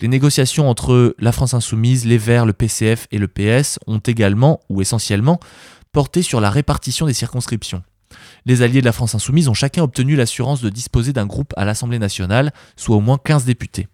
Les 0.00 0.08
négociations 0.08 0.68
entre 0.68 1.14
la 1.18 1.32
France 1.32 1.54
insoumise, 1.54 2.04
les 2.04 2.18
Verts, 2.18 2.46
le 2.46 2.52
PCF 2.52 3.08
et 3.10 3.18
le 3.18 3.28
PS 3.28 3.78
ont 3.86 3.98
également, 3.98 4.60
ou 4.68 4.82
essentiellement, 4.82 5.40
porté 5.92 6.20
sur 6.20 6.40
la 6.40 6.50
répartition 6.50 7.06
des 7.06 7.14
circonscriptions. 7.14 7.82
Les 8.44 8.62
alliés 8.62 8.80
de 8.80 8.86
la 8.86 8.92
France 8.92 9.14
insoumise 9.14 9.48
ont 9.48 9.54
chacun 9.54 9.82
obtenu 9.82 10.16
l'assurance 10.16 10.60
de 10.60 10.68
disposer 10.68 11.12
d'un 11.12 11.26
groupe 11.26 11.52
à 11.56 11.64
l'Assemblée 11.64 11.98
nationale, 11.98 12.52
soit 12.76 12.96
au 12.96 13.00
moins 13.00 13.18
15 13.22 13.44
députés. 13.44 13.88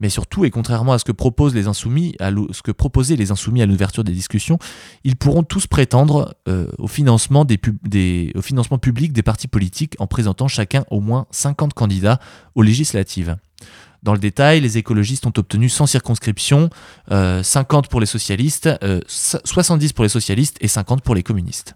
Mais 0.00 0.08
surtout, 0.08 0.44
et 0.44 0.50
contrairement 0.50 0.92
à 0.92 0.98
ce 0.98 1.04
que, 1.04 1.12
proposaient 1.12 1.56
les 1.56 3.30
insoumis 3.30 3.62
à 3.62 3.66
l'ouverture 3.66 4.04
des 4.04 4.12
discussions, 4.12 4.58
ils 5.04 5.16
pourront 5.16 5.42
tous 5.42 5.66
prétendre 5.66 6.34
euh, 6.48 6.66
au, 6.78 6.86
financement 6.86 7.46
au 7.46 8.42
financement 8.42 8.78
public 8.78 9.12
des 9.12 9.22
partis 9.22 9.48
politiques 9.48 9.94
en 9.98 10.06
présentant 10.06 10.48
chacun 10.48 10.84
au 10.90 11.00
moins 11.00 11.26
50 11.30 11.74
candidats 11.74 12.20
aux 12.54 12.62
législatives. 12.62 13.36
Dans 14.02 14.12
le 14.12 14.18
détail, 14.18 14.60
les 14.60 14.76
écologistes 14.76 15.24
ont 15.26 15.32
obtenu 15.34 15.70
100 15.70 15.86
circonscriptions, 15.86 16.68
50 17.08 17.10
euh, 17.10 17.88
pour 17.88 18.00
les 18.00 18.06
socialistes, 18.06 18.68
70 19.08 19.86
euh, 19.88 19.94
pour 19.94 20.04
les 20.04 20.10
socialistes 20.10 20.58
et 20.60 20.68
50 20.68 21.02
pour 21.02 21.14
les 21.14 21.22
communistes. 21.22 21.74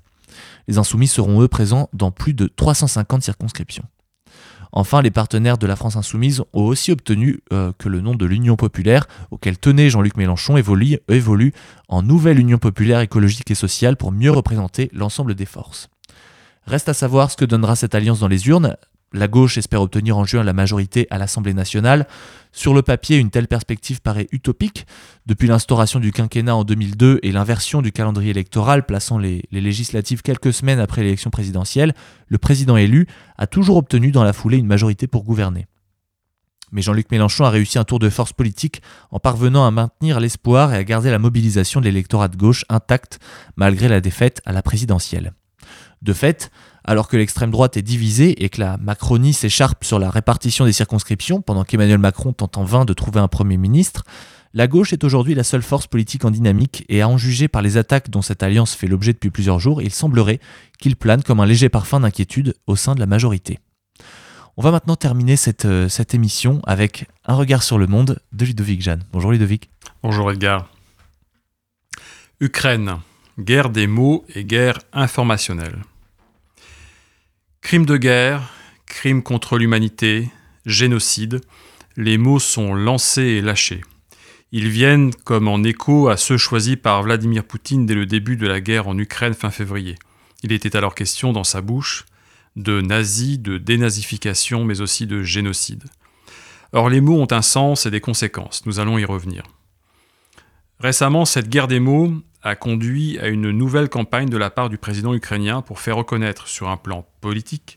Les 0.66 0.78
insoumis 0.78 1.08
seront 1.08 1.42
eux 1.42 1.48
présents 1.48 1.88
dans 1.92 2.10
plus 2.10 2.34
de 2.34 2.46
350 2.46 3.22
circonscriptions. 3.22 3.84
Enfin, 4.72 5.00
les 5.00 5.10
partenaires 5.10 5.58
de 5.58 5.66
la 5.66 5.76
France 5.76 5.96
insoumise 5.96 6.42
ont 6.52 6.64
aussi 6.64 6.92
obtenu 6.92 7.40
euh, 7.52 7.72
que 7.78 7.88
le 7.88 8.00
nom 8.00 8.14
de 8.14 8.26
l'Union 8.26 8.56
populaire, 8.56 9.06
auquel 9.30 9.58
tenait 9.58 9.90
Jean-Luc 9.90 10.16
Mélenchon, 10.16 10.56
évolue, 10.56 10.98
évolue 11.08 11.52
en 11.88 12.02
nouvelle 12.02 12.38
Union 12.38 12.58
populaire 12.58 13.00
écologique 13.00 13.50
et 13.50 13.54
sociale 13.54 13.96
pour 13.96 14.12
mieux 14.12 14.30
représenter 14.30 14.90
l'ensemble 14.92 15.34
des 15.34 15.46
forces. 15.46 15.88
Reste 16.66 16.90
à 16.90 16.94
savoir 16.94 17.30
ce 17.30 17.36
que 17.36 17.46
donnera 17.46 17.76
cette 17.76 17.94
alliance 17.94 18.20
dans 18.20 18.28
les 18.28 18.46
urnes. 18.48 18.76
La 19.14 19.26
gauche 19.26 19.56
espère 19.56 19.80
obtenir 19.80 20.18
en 20.18 20.24
juin 20.24 20.44
la 20.44 20.52
majorité 20.52 21.06
à 21.08 21.16
l'Assemblée 21.16 21.54
nationale. 21.54 22.06
Sur 22.52 22.74
le 22.74 22.82
papier, 22.82 23.16
une 23.16 23.30
telle 23.30 23.48
perspective 23.48 24.02
paraît 24.02 24.28
utopique. 24.32 24.86
Depuis 25.24 25.48
l'instauration 25.48 25.98
du 25.98 26.12
quinquennat 26.12 26.54
en 26.54 26.64
2002 26.64 27.20
et 27.22 27.32
l'inversion 27.32 27.80
du 27.80 27.90
calendrier 27.90 28.30
électoral 28.30 28.84
plaçant 28.84 29.16
les, 29.16 29.42
législatives 29.50 30.20
quelques 30.20 30.52
semaines 30.52 30.78
après 30.78 31.02
l'élection 31.02 31.30
présidentielle, 31.30 31.94
le 32.26 32.36
président 32.36 32.76
élu 32.76 33.06
a 33.38 33.46
toujours 33.46 33.78
obtenu 33.78 34.12
dans 34.12 34.24
la 34.24 34.34
foulée 34.34 34.58
une 34.58 34.66
majorité 34.66 35.06
pour 35.06 35.24
gouverner. 35.24 35.66
Mais 36.70 36.82
Jean-Luc 36.82 37.10
Mélenchon 37.10 37.44
a 37.44 37.50
réussi 37.50 37.78
un 37.78 37.84
tour 37.84 37.98
de 37.98 38.10
force 38.10 38.34
politique 38.34 38.82
en 39.10 39.18
parvenant 39.18 39.66
à 39.66 39.70
maintenir 39.70 40.20
l'espoir 40.20 40.74
et 40.74 40.76
à 40.76 40.84
garder 40.84 41.10
la 41.10 41.18
mobilisation 41.18 41.80
de 41.80 41.86
l'électorat 41.86 42.28
de 42.28 42.36
gauche 42.36 42.66
intacte 42.68 43.20
malgré 43.56 43.88
la 43.88 44.02
défaite 44.02 44.42
à 44.44 44.52
la 44.52 44.60
présidentielle. 44.60 45.32
De 46.02 46.12
fait, 46.12 46.50
alors 46.88 47.06
que 47.06 47.18
l'extrême 47.18 47.50
droite 47.50 47.76
est 47.76 47.82
divisée 47.82 48.42
et 48.42 48.48
que 48.48 48.62
la 48.62 48.78
Macronie 48.78 49.34
s'écharpe 49.34 49.84
sur 49.84 49.98
la 49.98 50.08
répartition 50.08 50.64
des 50.64 50.72
circonscriptions 50.72 51.42
pendant 51.42 51.62
qu'Emmanuel 51.62 51.98
Macron 51.98 52.32
tente 52.32 52.56
en 52.56 52.64
vain 52.64 52.86
de 52.86 52.94
trouver 52.94 53.20
un 53.20 53.28
Premier 53.28 53.58
ministre, 53.58 54.04
la 54.54 54.66
gauche 54.68 54.94
est 54.94 55.04
aujourd'hui 55.04 55.34
la 55.34 55.44
seule 55.44 55.60
force 55.60 55.86
politique 55.86 56.24
en 56.24 56.30
dynamique 56.30 56.86
et 56.88 57.02
à 57.02 57.08
en 57.10 57.18
juger 57.18 57.46
par 57.46 57.60
les 57.60 57.76
attaques 57.76 58.08
dont 58.08 58.22
cette 58.22 58.42
alliance 58.42 58.74
fait 58.74 58.86
l'objet 58.86 59.12
depuis 59.12 59.28
plusieurs 59.28 59.58
jours, 59.58 59.82
il 59.82 59.92
semblerait 59.92 60.40
qu'il 60.78 60.96
plane 60.96 61.22
comme 61.22 61.40
un 61.40 61.46
léger 61.46 61.68
parfum 61.68 62.00
d'inquiétude 62.00 62.54
au 62.66 62.74
sein 62.74 62.94
de 62.94 63.00
la 63.00 63.06
majorité. 63.06 63.58
On 64.56 64.62
va 64.62 64.70
maintenant 64.70 64.96
terminer 64.96 65.36
cette, 65.36 65.66
euh, 65.66 65.88
émission 66.14 66.62
avec 66.66 67.06
un 67.26 67.34
regard 67.34 67.62
sur 67.62 67.76
le 67.76 67.86
monde 67.86 68.18
de 68.32 68.46
Ludovic 68.46 68.80
Jeanne. 68.80 69.04
Bonjour 69.12 69.32
Ludovic. 69.32 69.68
Bonjour 70.02 70.32
Edgar. 70.32 70.70
Ukraine, 72.40 72.96
guerre 73.38 73.68
des 73.68 73.86
mots 73.86 74.24
et 74.34 74.44
guerre 74.44 74.78
informationnelle. 74.94 75.82
Crime 77.60 77.84
de 77.84 77.96
guerre, 77.96 78.50
crime 78.86 79.22
contre 79.22 79.58
l'humanité, 79.58 80.30
génocide, 80.64 81.40
les 81.96 82.16
mots 82.16 82.38
sont 82.38 82.74
lancés 82.74 83.22
et 83.22 83.40
lâchés. 83.42 83.82
Ils 84.52 84.68
viennent 84.68 85.12
comme 85.24 85.48
en 85.48 85.62
écho 85.62 86.08
à 86.08 86.16
ceux 86.16 86.38
choisis 86.38 86.76
par 86.76 87.02
Vladimir 87.02 87.44
Poutine 87.44 87.84
dès 87.84 87.94
le 87.94 88.06
début 88.06 88.36
de 88.36 88.46
la 88.46 88.60
guerre 88.60 88.88
en 88.88 88.96
Ukraine 88.96 89.34
fin 89.34 89.50
février. 89.50 89.96
Il 90.42 90.52
était 90.52 90.76
alors 90.76 90.94
question 90.94 91.32
dans 91.32 91.44
sa 91.44 91.60
bouche 91.60 92.06
de 92.56 92.80
nazi, 92.80 93.38
de 93.38 93.58
dénazification, 93.58 94.64
mais 94.64 94.80
aussi 94.80 95.06
de 95.06 95.22
génocide. 95.22 95.84
Or 96.72 96.88
les 96.88 97.00
mots 97.00 97.20
ont 97.20 97.32
un 97.32 97.42
sens 97.42 97.86
et 97.86 97.90
des 97.90 98.00
conséquences, 98.00 98.64
nous 98.66 98.80
allons 98.80 98.98
y 98.98 99.04
revenir. 99.04 99.42
Récemment, 100.80 101.24
cette 101.24 101.48
guerre 101.48 101.68
des 101.68 101.80
mots 101.80 102.12
a 102.42 102.54
conduit 102.56 103.18
à 103.18 103.28
une 103.28 103.50
nouvelle 103.50 103.88
campagne 103.88 104.28
de 104.28 104.36
la 104.36 104.50
part 104.50 104.68
du 104.68 104.78
président 104.78 105.14
ukrainien 105.14 105.62
pour 105.62 105.80
faire 105.80 105.96
reconnaître 105.96 106.48
sur 106.48 106.68
un 106.68 106.76
plan 106.76 107.06
politique 107.20 107.76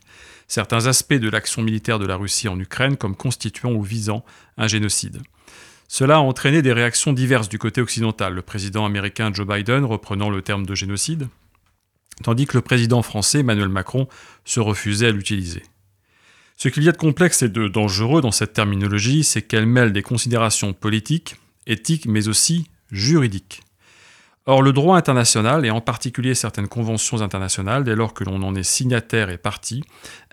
certains 0.52 0.86
aspects 0.86 1.14
de 1.14 1.30
l'action 1.30 1.62
militaire 1.62 1.98
de 1.98 2.04
la 2.04 2.16
Russie 2.16 2.46
en 2.46 2.60
Ukraine 2.60 2.98
comme 2.98 3.16
constituant 3.16 3.72
ou 3.72 3.82
visant 3.82 4.22
un 4.58 4.66
génocide. 4.66 5.22
Cela 5.88 6.16
a 6.16 6.20
entraîné 6.20 6.60
des 6.60 6.74
réactions 6.74 7.14
diverses 7.14 7.48
du 7.48 7.58
côté 7.58 7.80
occidental, 7.80 8.34
le 8.34 8.42
président 8.42 8.84
américain 8.84 9.32
Joe 9.32 9.46
Biden 9.46 9.86
reprenant 9.86 10.28
le 10.28 10.42
terme 10.42 10.66
de 10.66 10.74
génocide, 10.74 11.28
tandis 12.22 12.46
que 12.46 12.58
le 12.58 12.62
président 12.62 13.00
français 13.00 13.40
Emmanuel 13.40 13.70
Macron 13.70 14.08
se 14.44 14.60
refusait 14.60 15.08
à 15.08 15.12
l'utiliser. 15.12 15.62
Ce 16.58 16.68
qu'il 16.68 16.82
y 16.82 16.88
a 16.90 16.92
de 16.92 16.98
complexe 16.98 17.40
et 17.40 17.48
de 17.48 17.66
dangereux 17.66 18.20
dans 18.20 18.30
cette 18.30 18.52
terminologie, 18.52 19.24
c'est 19.24 19.40
qu'elle 19.40 19.66
mêle 19.66 19.94
des 19.94 20.02
considérations 20.02 20.74
politiques, 20.74 21.36
éthiques, 21.66 22.04
mais 22.06 22.28
aussi 22.28 22.68
juridiques. 22.90 23.62
Or, 24.46 24.62
le 24.62 24.72
droit 24.72 24.96
international, 24.96 25.64
et 25.64 25.70
en 25.70 25.80
particulier 25.80 26.34
certaines 26.34 26.66
conventions 26.66 27.22
internationales, 27.22 27.84
dès 27.84 27.94
lors 27.94 28.12
que 28.12 28.24
l'on 28.24 28.42
en 28.42 28.54
est 28.56 28.64
signataire 28.64 29.30
et 29.30 29.38
partie, 29.38 29.84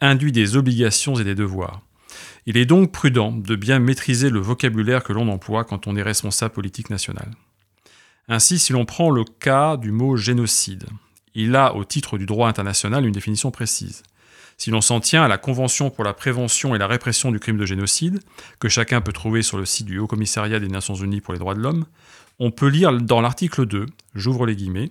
induit 0.02 0.32
des 0.32 0.58
obligations 0.58 1.16
et 1.16 1.24
des 1.24 1.36
devoirs. 1.36 1.82
Il 2.48 2.58
est 2.58 2.66
donc 2.66 2.92
prudent 2.92 3.32
de 3.32 3.56
bien 3.56 3.78
maîtriser 3.78 4.32
le 4.32 4.40
vocabulaire 4.40 5.04
que 5.04 5.14
l'on 5.14 5.30
emploie 5.30 5.64
quand 5.64 5.86
on 5.86 5.96
est 5.96 6.02
responsable 6.02 6.54
politique 6.54 6.90
national. 6.90 7.30
Ainsi, 8.28 8.58
si 8.58 8.74
l'on 8.74 8.86
prend 8.86 9.12
le 9.12 9.24
cas 9.24 9.78
du 9.78 9.92
mot 9.92 10.18
génocide, 10.18 10.86
il 11.36 11.56
a, 11.56 11.76
au 11.76 11.84
titre 11.84 12.18
du 12.18 12.26
droit 12.26 12.50
international, 12.50 13.06
une 13.06 13.12
définition 13.12 13.52
précise. 13.52 14.02
Si 14.58 14.72
l'on 14.72 14.82
s'en 14.82 15.00
tient 15.00 15.24
à 15.24 15.28
la 15.28 15.38
Convention 15.38 15.90
pour 15.90 16.04
la 16.04 16.14
prévention 16.14 16.76
et 16.76 16.78
la 16.78 16.88
répression 16.88 17.32
du 17.32 17.40
crime 17.40 17.58
de 17.58 17.66
génocide, 17.66 18.20
que 18.60 18.68
chacun 18.68 19.00
peut 19.02 19.14
trouver 19.14 19.42
sur 19.42 19.58
le 19.58 19.66
site 19.66 19.86
du 19.86 20.00
Haut 20.00 20.08
Commissariat 20.08 20.60
des 20.60 20.68
Nations 20.68 20.96
Unies 20.96 21.22
pour 21.22 21.34
les 21.34 21.40
droits 21.40 21.56
de 21.56 21.62
l'homme, 21.62 21.86
on 22.40 22.52
peut 22.52 22.68
lire 22.68 22.92
dans 22.94 23.22
l'article 23.22 23.66
2, 23.66 23.86
j'ouvre 24.16 24.46
les 24.46 24.56
guillemets, 24.56 24.90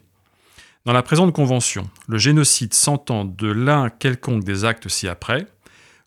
dans 0.84 0.92
la 0.92 1.02
présente 1.02 1.34
convention, 1.34 1.90
le 2.06 2.18
génocide 2.18 2.72
s'entend 2.72 3.24
de 3.24 3.48
l'un 3.48 3.90
quelconque 3.90 4.44
des 4.44 4.64
actes 4.64 4.88
ci-après, 4.88 5.46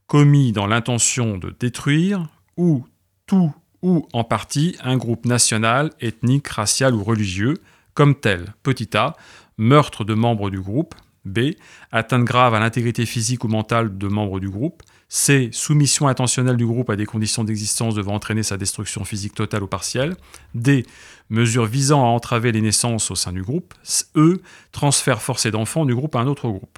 commis 0.08 0.54
dans 0.54 0.66
l'intention 0.66 1.38
de 1.38 1.54
détruire, 1.60 2.28
ou 2.58 2.86
tout 3.28 3.54
ou 3.82 4.08
en 4.14 4.24
partie 4.24 4.78
un 4.84 4.98
groupe 4.98 5.26
national, 5.26 5.92
ethnique, 6.00 6.48
racial 6.48 6.94
ou 6.94 7.04
religieux, 7.04 7.56
comme 7.94 8.16
tel, 8.16 8.54
petit 8.64 8.96
a, 8.96 9.16
meurtre 9.58 10.04
de 10.04 10.14
membres 10.14 10.50
du 10.50 10.60
groupe, 10.60 10.96
b, 11.26 11.52
atteinte 11.92 12.26
grave 12.26 12.54
à 12.54 12.60
l'intégrité 12.60 13.06
physique 13.06 13.44
ou 13.44 13.48
mentale 13.48 13.98
de 13.98 14.08
membres 14.08 14.40
du 14.40 14.50
groupe, 14.50 14.84
C. 15.14 15.50
Soumission 15.52 16.08
intentionnelle 16.08 16.56
du 16.56 16.66
groupe 16.66 16.90
à 16.90 16.96
des 16.96 17.06
conditions 17.06 17.44
d'existence 17.44 17.96
devant 17.96 18.14
entraîner 18.14 18.44
sa 18.44 18.56
destruction 18.56 19.04
physique 19.04 19.36
totale 19.36 19.62
ou 19.62 19.68
partielle. 19.68 20.16
D. 20.56 20.86
Mesures 21.32 21.66
visant 21.66 22.04
à 22.04 22.10
entraver 22.10 22.52
les 22.52 22.60
naissances 22.60 23.10
au 23.10 23.16
sein 23.16 23.32
du 23.32 23.42
groupe. 23.42 23.74
E. 24.18 24.42
Transfert 24.74 25.22
forcé 25.22 25.50
d'enfants 25.50 25.86
du 25.86 25.96
groupe 25.96 26.18
à 26.18 26.20
un 26.20 26.28
autre 26.28 26.50
groupe. 26.50 26.78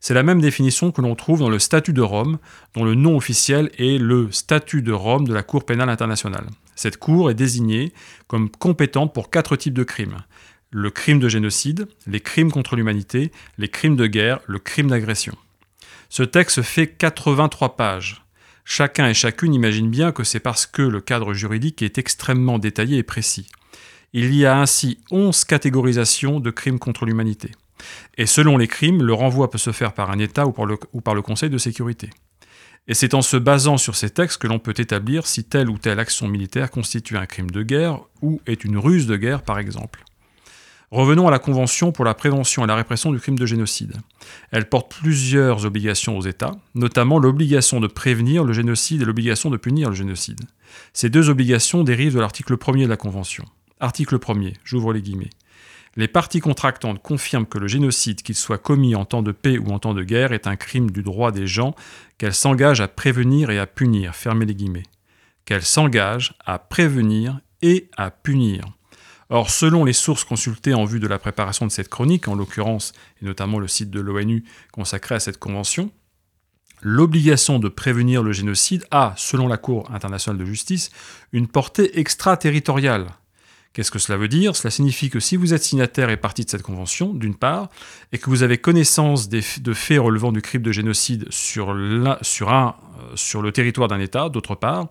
C'est 0.00 0.14
la 0.14 0.22
même 0.22 0.40
définition 0.40 0.92
que 0.92 1.02
l'on 1.02 1.14
trouve 1.14 1.40
dans 1.40 1.50
le 1.50 1.58
statut 1.58 1.92
de 1.92 2.00
Rome, 2.00 2.38
dont 2.74 2.84
le 2.84 2.94
nom 2.94 3.18
officiel 3.18 3.70
est 3.76 3.98
le 3.98 4.32
statut 4.32 4.80
de 4.80 4.92
Rome 4.92 5.28
de 5.28 5.34
la 5.34 5.42
Cour 5.42 5.66
pénale 5.66 5.90
internationale. 5.90 6.46
Cette 6.74 6.96
cour 6.96 7.30
est 7.30 7.34
désignée 7.34 7.92
comme 8.28 8.48
compétente 8.48 9.12
pour 9.12 9.28
quatre 9.28 9.56
types 9.56 9.74
de 9.74 9.84
crimes. 9.84 10.22
Le 10.70 10.90
crime 10.90 11.20
de 11.20 11.28
génocide, 11.28 11.86
les 12.06 12.20
crimes 12.20 12.50
contre 12.50 12.76
l'humanité, 12.76 13.30
les 13.58 13.68
crimes 13.68 13.96
de 13.96 14.06
guerre, 14.06 14.40
le 14.46 14.58
crime 14.58 14.88
d'agression. 14.88 15.36
Ce 16.08 16.22
texte 16.22 16.62
fait 16.62 16.86
83 16.86 17.76
pages. 17.76 18.24
Chacun 18.64 19.06
et 19.06 19.14
chacune 19.14 19.52
imagine 19.52 19.90
bien 19.90 20.12
que 20.12 20.24
c'est 20.24 20.40
parce 20.40 20.64
que 20.64 20.80
le 20.80 21.02
cadre 21.02 21.34
juridique 21.34 21.82
est 21.82 21.98
extrêmement 21.98 22.58
détaillé 22.58 22.96
et 22.96 23.02
précis. 23.02 23.50
Il 24.14 24.34
y 24.34 24.44
a 24.44 24.58
ainsi 24.58 24.98
11 25.10 25.44
catégorisations 25.44 26.38
de 26.38 26.50
crimes 26.50 26.78
contre 26.78 27.06
l'humanité. 27.06 27.50
Et 28.18 28.26
selon 28.26 28.58
les 28.58 28.68
crimes, 28.68 29.02
le 29.02 29.14
renvoi 29.14 29.50
peut 29.50 29.56
se 29.56 29.72
faire 29.72 29.94
par 29.94 30.10
un 30.10 30.18
État 30.18 30.46
ou 30.46 30.52
par 30.52 30.66
le, 30.66 30.78
ou 30.92 31.00
par 31.00 31.14
le 31.14 31.22
Conseil 31.22 31.48
de 31.48 31.56
sécurité. 31.56 32.10
Et 32.88 32.94
c'est 32.94 33.14
en 33.14 33.22
se 33.22 33.38
basant 33.38 33.78
sur 33.78 33.96
ces 33.96 34.10
textes 34.10 34.36
que 34.36 34.46
l'on 34.46 34.58
peut 34.58 34.74
établir 34.76 35.26
si 35.26 35.44
telle 35.44 35.70
ou 35.70 35.78
telle 35.78 35.98
action 35.98 36.28
militaire 36.28 36.70
constitue 36.70 37.16
un 37.16 37.24
crime 37.24 37.50
de 37.50 37.62
guerre 37.62 38.00
ou 38.20 38.42
est 38.46 38.64
une 38.64 38.76
ruse 38.76 39.06
de 39.06 39.16
guerre, 39.16 39.42
par 39.42 39.58
exemple. 39.58 40.04
Revenons 40.90 41.26
à 41.26 41.30
la 41.30 41.38
Convention 41.38 41.90
pour 41.90 42.04
la 42.04 42.12
prévention 42.12 42.64
et 42.64 42.66
la 42.66 42.74
répression 42.74 43.12
du 43.12 43.18
crime 43.18 43.38
de 43.38 43.46
génocide. 43.46 43.96
Elle 44.50 44.68
porte 44.68 44.94
plusieurs 44.94 45.64
obligations 45.64 46.18
aux 46.18 46.26
États, 46.26 46.52
notamment 46.74 47.18
l'obligation 47.18 47.80
de 47.80 47.86
prévenir 47.86 48.44
le 48.44 48.52
génocide 48.52 49.00
et 49.00 49.06
l'obligation 49.06 49.48
de 49.48 49.56
punir 49.56 49.88
le 49.88 49.94
génocide. 49.94 50.42
Ces 50.92 51.08
deux 51.08 51.30
obligations 51.30 51.82
dérivent 51.82 52.16
de 52.16 52.20
l'article 52.20 52.58
1er 52.58 52.84
de 52.84 52.88
la 52.88 52.98
Convention. 52.98 53.46
Article 53.82 54.18
1er, 54.18 54.54
j'ouvre 54.62 54.92
les 54.92 55.02
guillemets. 55.02 55.30
Les 55.96 56.06
parties 56.06 56.38
contractantes 56.38 57.02
confirment 57.02 57.46
que 57.46 57.58
le 57.58 57.66
génocide, 57.66 58.22
qu'il 58.22 58.36
soit 58.36 58.56
commis 58.56 58.94
en 58.94 59.04
temps 59.04 59.22
de 59.22 59.32
paix 59.32 59.58
ou 59.58 59.72
en 59.72 59.80
temps 59.80 59.92
de 59.92 60.04
guerre, 60.04 60.32
est 60.32 60.46
un 60.46 60.54
crime 60.54 60.92
du 60.92 61.02
droit 61.02 61.32
des 61.32 61.48
gens 61.48 61.74
qu'elles 62.16 62.32
s'engagent 62.32 62.80
à 62.80 62.86
prévenir 62.86 63.50
et 63.50 63.58
à 63.58 63.66
punir. 63.66 64.14
Fermez 64.14 64.46
les 64.46 64.54
guillemets. 64.54 64.84
Qu'elles 65.44 65.64
s'engagent 65.64 66.34
à 66.46 66.60
prévenir 66.60 67.40
et 67.60 67.90
à 67.96 68.12
punir. 68.12 68.62
Or, 69.30 69.50
selon 69.50 69.84
les 69.84 69.92
sources 69.92 70.22
consultées 70.22 70.74
en 70.74 70.84
vue 70.84 71.00
de 71.00 71.08
la 71.08 71.18
préparation 71.18 71.66
de 71.66 71.72
cette 71.72 71.88
chronique, 71.88 72.28
en 72.28 72.36
l'occurrence, 72.36 72.92
et 73.20 73.24
notamment 73.24 73.58
le 73.58 73.66
site 73.66 73.90
de 73.90 74.00
l'ONU 74.00 74.44
consacré 74.70 75.16
à 75.16 75.20
cette 75.20 75.38
convention, 75.38 75.90
l'obligation 76.82 77.58
de 77.58 77.68
prévenir 77.68 78.22
le 78.22 78.30
génocide 78.30 78.84
a, 78.92 79.12
selon 79.16 79.48
la 79.48 79.56
Cour 79.56 79.90
internationale 79.92 80.38
de 80.38 80.44
justice, 80.44 80.90
une 81.32 81.48
portée 81.48 81.98
extraterritoriale. 81.98 83.08
Qu'est-ce 83.72 83.90
que 83.90 83.98
cela 83.98 84.18
veut 84.18 84.28
dire? 84.28 84.54
Cela 84.54 84.70
signifie 84.70 85.08
que 85.08 85.18
si 85.18 85.36
vous 85.36 85.54
êtes 85.54 85.62
signataire 85.62 86.10
et 86.10 86.18
partie 86.18 86.44
de 86.44 86.50
cette 86.50 86.62
convention, 86.62 87.14
d'une 87.14 87.34
part, 87.34 87.68
et 88.12 88.18
que 88.18 88.28
vous 88.28 88.42
avez 88.42 88.58
connaissance 88.58 89.28
des, 89.30 89.42
de 89.60 89.72
faits 89.72 89.98
relevant 89.98 90.30
du 90.30 90.42
crime 90.42 90.62
de 90.62 90.72
génocide 90.72 91.26
sur, 91.30 91.70
un, 91.70 91.76
euh, 91.78 92.16
sur 93.14 93.40
le 93.40 93.50
territoire 93.50 93.88
d'un 93.88 94.00
État, 94.00 94.28
d'autre 94.28 94.54
part, 94.54 94.88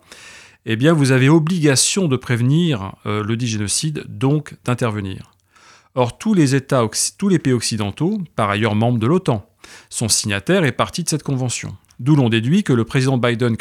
eh 0.66 0.76
bien 0.76 0.94
vous 0.94 1.12
avez 1.12 1.30
obligation 1.30 2.08
de 2.08 2.16
prévenir 2.16 2.96
euh, 3.06 3.24
le 3.24 3.38
dit 3.38 3.48
génocide, 3.48 4.04
donc 4.08 4.56
d'intervenir. 4.66 5.32
Or, 5.94 6.18
tous 6.18 6.34
les 6.34 6.56
États, 6.56 6.88
tous 7.18 7.30
les 7.30 7.40
pays 7.40 7.54
occidentaux, 7.54 8.20
par 8.36 8.50
ailleurs 8.50 8.76
membres 8.76 9.00
de 9.00 9.08
l'OTAN, 9.08 9.46
sont 9.90 10.10
signataires 10.10 10.64
et 10.64 10.72
partis 10.72 11.04
de 11.04 11.10
cette 11.10 11.24
convention. 11.24 11.76
D'où 12.02 12.16
l'on 12.16 12.30
déduit 12.30 12.64
que 12.64 12.74
si 12.74 12.76
le 12.76 12.84
président 12.84 13.20
Biden 13.20 13.56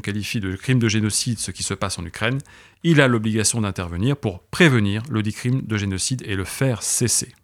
qualifie 0.00 0.40
de 0.40 0.56
crime 0.56 0.78
de 0.78 0.88
génocide 0.88 1.38
ce 1.38 1.50
qui 1.50 1.62
se 1.62 1.74
passe 1.74 1.98
en 1.98 2.06
Ukraine, 2.06 2.38
il 2.82 3.02
a 3.02 3.06
l'obligation 3.06 3.60
d'intervenir 3.60 4.16
pour 4.16 4.40
prévenir 4.44 5.02
le 5.10 5.22
dit 5.22 5.34
crime 5.34 5.60
de 5.66 5.76
génocide 5.76 6.22
et 6.24 6.36
le 6.36 6.44
faire 6.44 6.82
cesser. 6.82 7.34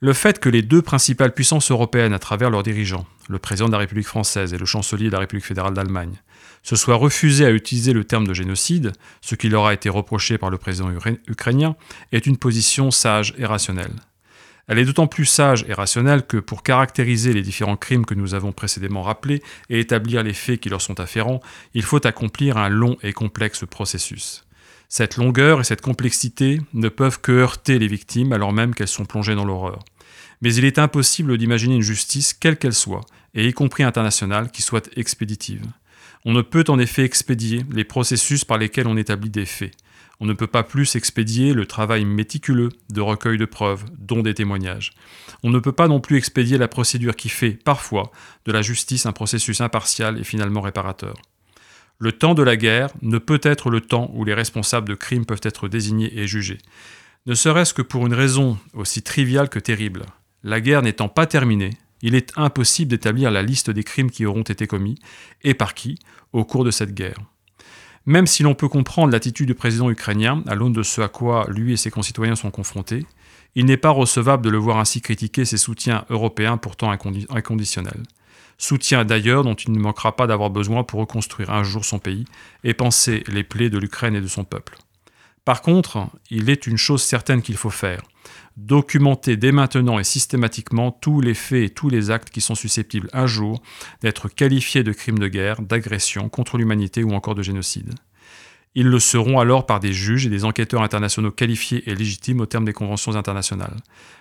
Le 0.00 0.14
fait 0.14 0.38
que 0.38 0.48
les 0.48 0.62
deux 0.62 0.80
principales 0.80 1.34
puissances 1.34 1.70
européennes, 1.70 2.14
à 2.14 2.18
travers 2.18 2.48
leurs 2.48 2.62
dirigeants, 2.62 3.06
le 3.28 3.38
président 3.38 3.66
de 3.66 3.72
la 3.72 3.78
République 3.78 4.06
française 4.06 4.54
et 4.54 4.58
le 4.58 4.64
chancelier 4.64 5.08
de 5.08 5.12
la 5.12 5.18
République 5.18 5.44
fédérale 5.44 5.74
d'Allemagne, 5.74 6.22
se 6.62 6.76
soient 6.76 6.96
refusés 6.96 7.44
à 7.44 7.50
utiliser 7.50 7.92
le 7.92 8.04
terme 8.04 8.26
de 8.26 8.32
génocide, 8.32 8.94
ce 9.20 9.34
qui 9.34 9.50
leur 9.50 9.66
a 9.66 9.74
été 9.74 9.90
reproché 9.90 10.38
par 10.38 10.48
le 10.48 10.56
président 10.56 10.90
ukrainien, 11.26 11.76
est 12.10 12.24
une 12.24 12.38
position 12.38 12.90
sage 12.90 13.34
et 13.36 13.44
rationnelle. 13.44 13.92
Elle 14.68 14.78
est 14.78 14.84
d'autant 14.84 15.06
plus 15.06 15.24
sage 15.24 15.64
et 15.66 15.72
rationnelle 15.72 16.26
que 16.26 16.36
pour 16.36 16.62
caractériser 16.62 17.32
les 17.32 17.40
différents 17.40 17.78
crimes 17.78 18.04
que 18.04 18.14
nous 18.14 18.34
avons 18.34 18.52
précédemment 18.52 19.02
rappelés 19.02 19.42
et 19.70 19.80
établir 19.80 20.22
les 20.22 20.34
faits 20.34 20.60
qui 20.60 20.68
leur 20.68 20.82
sont 20.82 21.00
afférents, 21.00 21.40
il 21.72 21.82
faut 21.82 22.06
accomplir 22.06 22.58
un 22.58 22.68
long 22.68 22.98
et 23.02 23.14
complexe 23.14 23.64
processus. 23.68 24.44
Cette 24.90 25.16
longueur 25.16 25.60
et 25.60 25.64
cette 25.64 25.80
complexité 25.80 26.60
ne 26.74 26.88
peuvent 26.90 27.20
que 27.20 27.32
heurter 27.32 27.78
les 27.78 27.88
victimes 27.88 28.32
alors 28.32 28.52
même 28.52 28.74
qu'elles 28.74 28.88
sont 28.88 29.06
plongées 29.06 29.34
dans 29.34 29.44
l'horreur. 29.44 29.80
Mais 30.42 30.54
il 30.54 30.64
est 30.64 30.78
impossible 30.78 31.36
d'imaginer 31.38 31.74
une 31.74 31.82
justice, 31.82 32.32
quelle 32.32 32.58
qu'elle 32.58 32.74
soit, 32.74 33.04
et 33.34 33.48
y 33.48 33.52
compris 33.52 33.82
internationale, 33.82 34.50
qui 34.50 34.62
soit 34.62 34.88
expéditive. 34.96 35.64
On 36.24 36.32
ne 36.32 36.42
peut 36.42 36.64
en 36.68 36.78
effet 36.78 37.04
expédier 37.04 37.64
les 37.70 37.84
processus 37.84 38.44
par 38.44 38.58
lesquels 38.58 38.86
on 38.86 38.96
établit 38.96 39.30
des 39.30 39.46
faits. 39.46 39.72
On 40.20 40.26
ne 40.26 40.32
peut 40.32 40.48
pas 40.48 40.64
plus 40.64 40.96
expédier 40.96 41.54
le 41.54 41.64
travail 41.64 42.04
méticuleux 42.04 42.70
de 42.90 43.00
recueil 43.00 43.38
de 43.38 43.44
preuves, 43.44 43.84
dont 43.98 44.22
des 44.22 44.34
témoignages. 44.34 44.92
On 45.44 45.50
ne 45.50 45.60
peut 45.60 45.72
pas 45.72 45.86
non 45.86 46.00
plus 46.00 46.16
expédier 46.16 46.58
la 46.58 46.66
procédure 46.66 47.14
qui 47.14 47.28
fait, 47.28 47.52
parfois, 47.52 48.10
de 48.44 48.50
la 48.50 48.62
justice 48.62 49.06
un 49.06 49.12
processus 49.12 49.60
impartial 49.60 50.18
et 50.18 50.24
finalement 50.24 50.60
réparateur. 50.60 51.14
Le 52.00 52.12
temps 52.12 52.34
de 52.34 52.42
la 52.42 52.56
guerre 52.56 52.90
ne 53.02 53.18
peut 53.18 53.40
être 53.42 53.70
le 53.70 53.80
temps 53.80 54.10
où 54.14 54.24
les 54.24 54.34
responsables 54.34 54.88
de 54.88 54.94
crimes 54.94 55.26
peuvent 55.26 55.40
être 55.42 55.68
désignés 55.68 56.16
et 56.18 56.26
jugés. 56.26 56.58
Ne 57.26 57.34
serait-ce 57.34 57.74
que 57.74 57.82
pour 57.82 58.06
une 58.06 58.14
raison 58.14 58.58
aussi 58.72 59.02
triviale 59.02 59.48
que 59.48 59.58
terrible. 59.58 60.02
La 60.42 60.60
guerre 60.60 60.82
n'étant 60.82 61.08
pas 61.08 61.26
terminée, 61.26 61.70
il 62.02 62.14
est 62.14 62.32
impossible 62.36 62.90
d'établir 62.90 63.30
la 63.30 63.42
liste 63.42 63.70
des 63.70 63.84
crimes 63.84 64.10
qui 64.10 64.26
auront 64.26 64.42
été 64.42 64.66
commis, 64.66 64.98
et 65.42 65.54
par 65.54 65.74
qui, 65.74 65.98
au 66.32 66.44
cours 66.44 66.64
de 66.64 66.70
cette 66.70 66.94
guerre. 66.94 67.18
Même 68.08 68.26
si 68.26 68.42
l'on 68.42 68.54
peut 68.54 68.70
comprendre 68.70 69.12
l'attitude 69.12 69.48
du 69.48 69.54
président 69.54 69.90
ukrainien 69.90 70.42
à 70.46 70.54
l'aune 70.54 70.72
de 70.72 70.82
ce 70.82 71.02
à 71.02 71.08
quoi 71.08 71.44
lui 71.50 71.74
et 71.74 71.76
ses 71.76 71.90
concitoyens 71.90 72.36
sont 72.36 72.50
confrontés, 72.50 73.04
il 73.54 73.66
n'est 73.66 73.76
pas 73.76 73.90
recevable 73.90 74.42
de 74.42 74.48
le 74.48 74.56
voir 74.56 74.78
ainsi 74.78 75.02
critiquer 75.02 75.44
ses 75.44 75.58
soutiens 75.58 76.06
européens 76.08 76.56
pourtant 76.56 76.90
inconditionnels. 76.90 78.02
Soutien 78.56 79.04
d'ailleurs 79.04 79.44
dont 79.44 79.52
il 79.52 79.72
ne 79.72 79.78
manquera 79.78 80.16
pas 80.16 80.26
d'avoir 80.26 80.48
besoin 80.48 80.84
pour 80.84 81.00
reconstruire 81.00 81.50
un 81.50 81.64
jour 81.64 81.84
son 81.84 81.98
pays 81.98 82.24
et 82.64 82.72
penser 82.72 83.24
les 83.28 83.44
plaies 83.44 83.68
de 83.68 83.76
l'Ukraine 83.76 84.14
et 84.14 84.22
de 84.22 84.26
son 84.26 84.44
peuple. 84.44 84.78
Par 85.44 85.60
contre, 85.60 86.08
il 86.30 86.48
est 86.48 86.66
une 86.66 86.78
chose 86.78 87.02
certaine 87.02 87.42
qu'il 87.42 87.58
faut 87.58 87.68
faire, 87.68 88.00
documenter 88.56 89.36
dès 89.36 89.52
maintenant 89.52 89.98
et 89.98 90.04
systématiquement 90.04 90.90
tous 90.90 91.20
les 91.20 91.34
faits 91.34 91.62
et 91.62 91.70
tous 91.70 91.88
les 91.88 92.10
actes 92.10 92.30
qui 92.30 92.40
sont 92.40 92.54
susceptibles 92.54 93.08
un 93.12 93.26
jour 93.26 93.62
d'être 94.02 94.28
qualifiés 94.28 94.82
de 94.82 94.92
crimes 94.92 95.18
de 95.18 95.28
guerre, 95.28 95.62
d'agression 95.62 96.28
contre 96.28 96.58
l'humanité 96.58 97.04
ou 97.04 97.12
encore 97.12 97.34
de 97.34 97.42
génocide. 97.42 97.94
Ils 98.74 98.86
le 98.86 99.00
seront 99.00 99.40
alors 99.40 99.66
par 99.66 99.80
des 99.80 99.92
juges 99.92 100.26
et 100.26 100.30
des 100.30 100.44
enquêteurs 100.44 100.82
internationaux 100.82 101.30
qualifiés 101.30 101.90
et 101.90 101.94
légitimes 101.94 102.40
au 102.40 102.46
terme 102.46 102.64
des 102.64 102.72
conventions 102.72 103.16
internationales. 103.16 103.76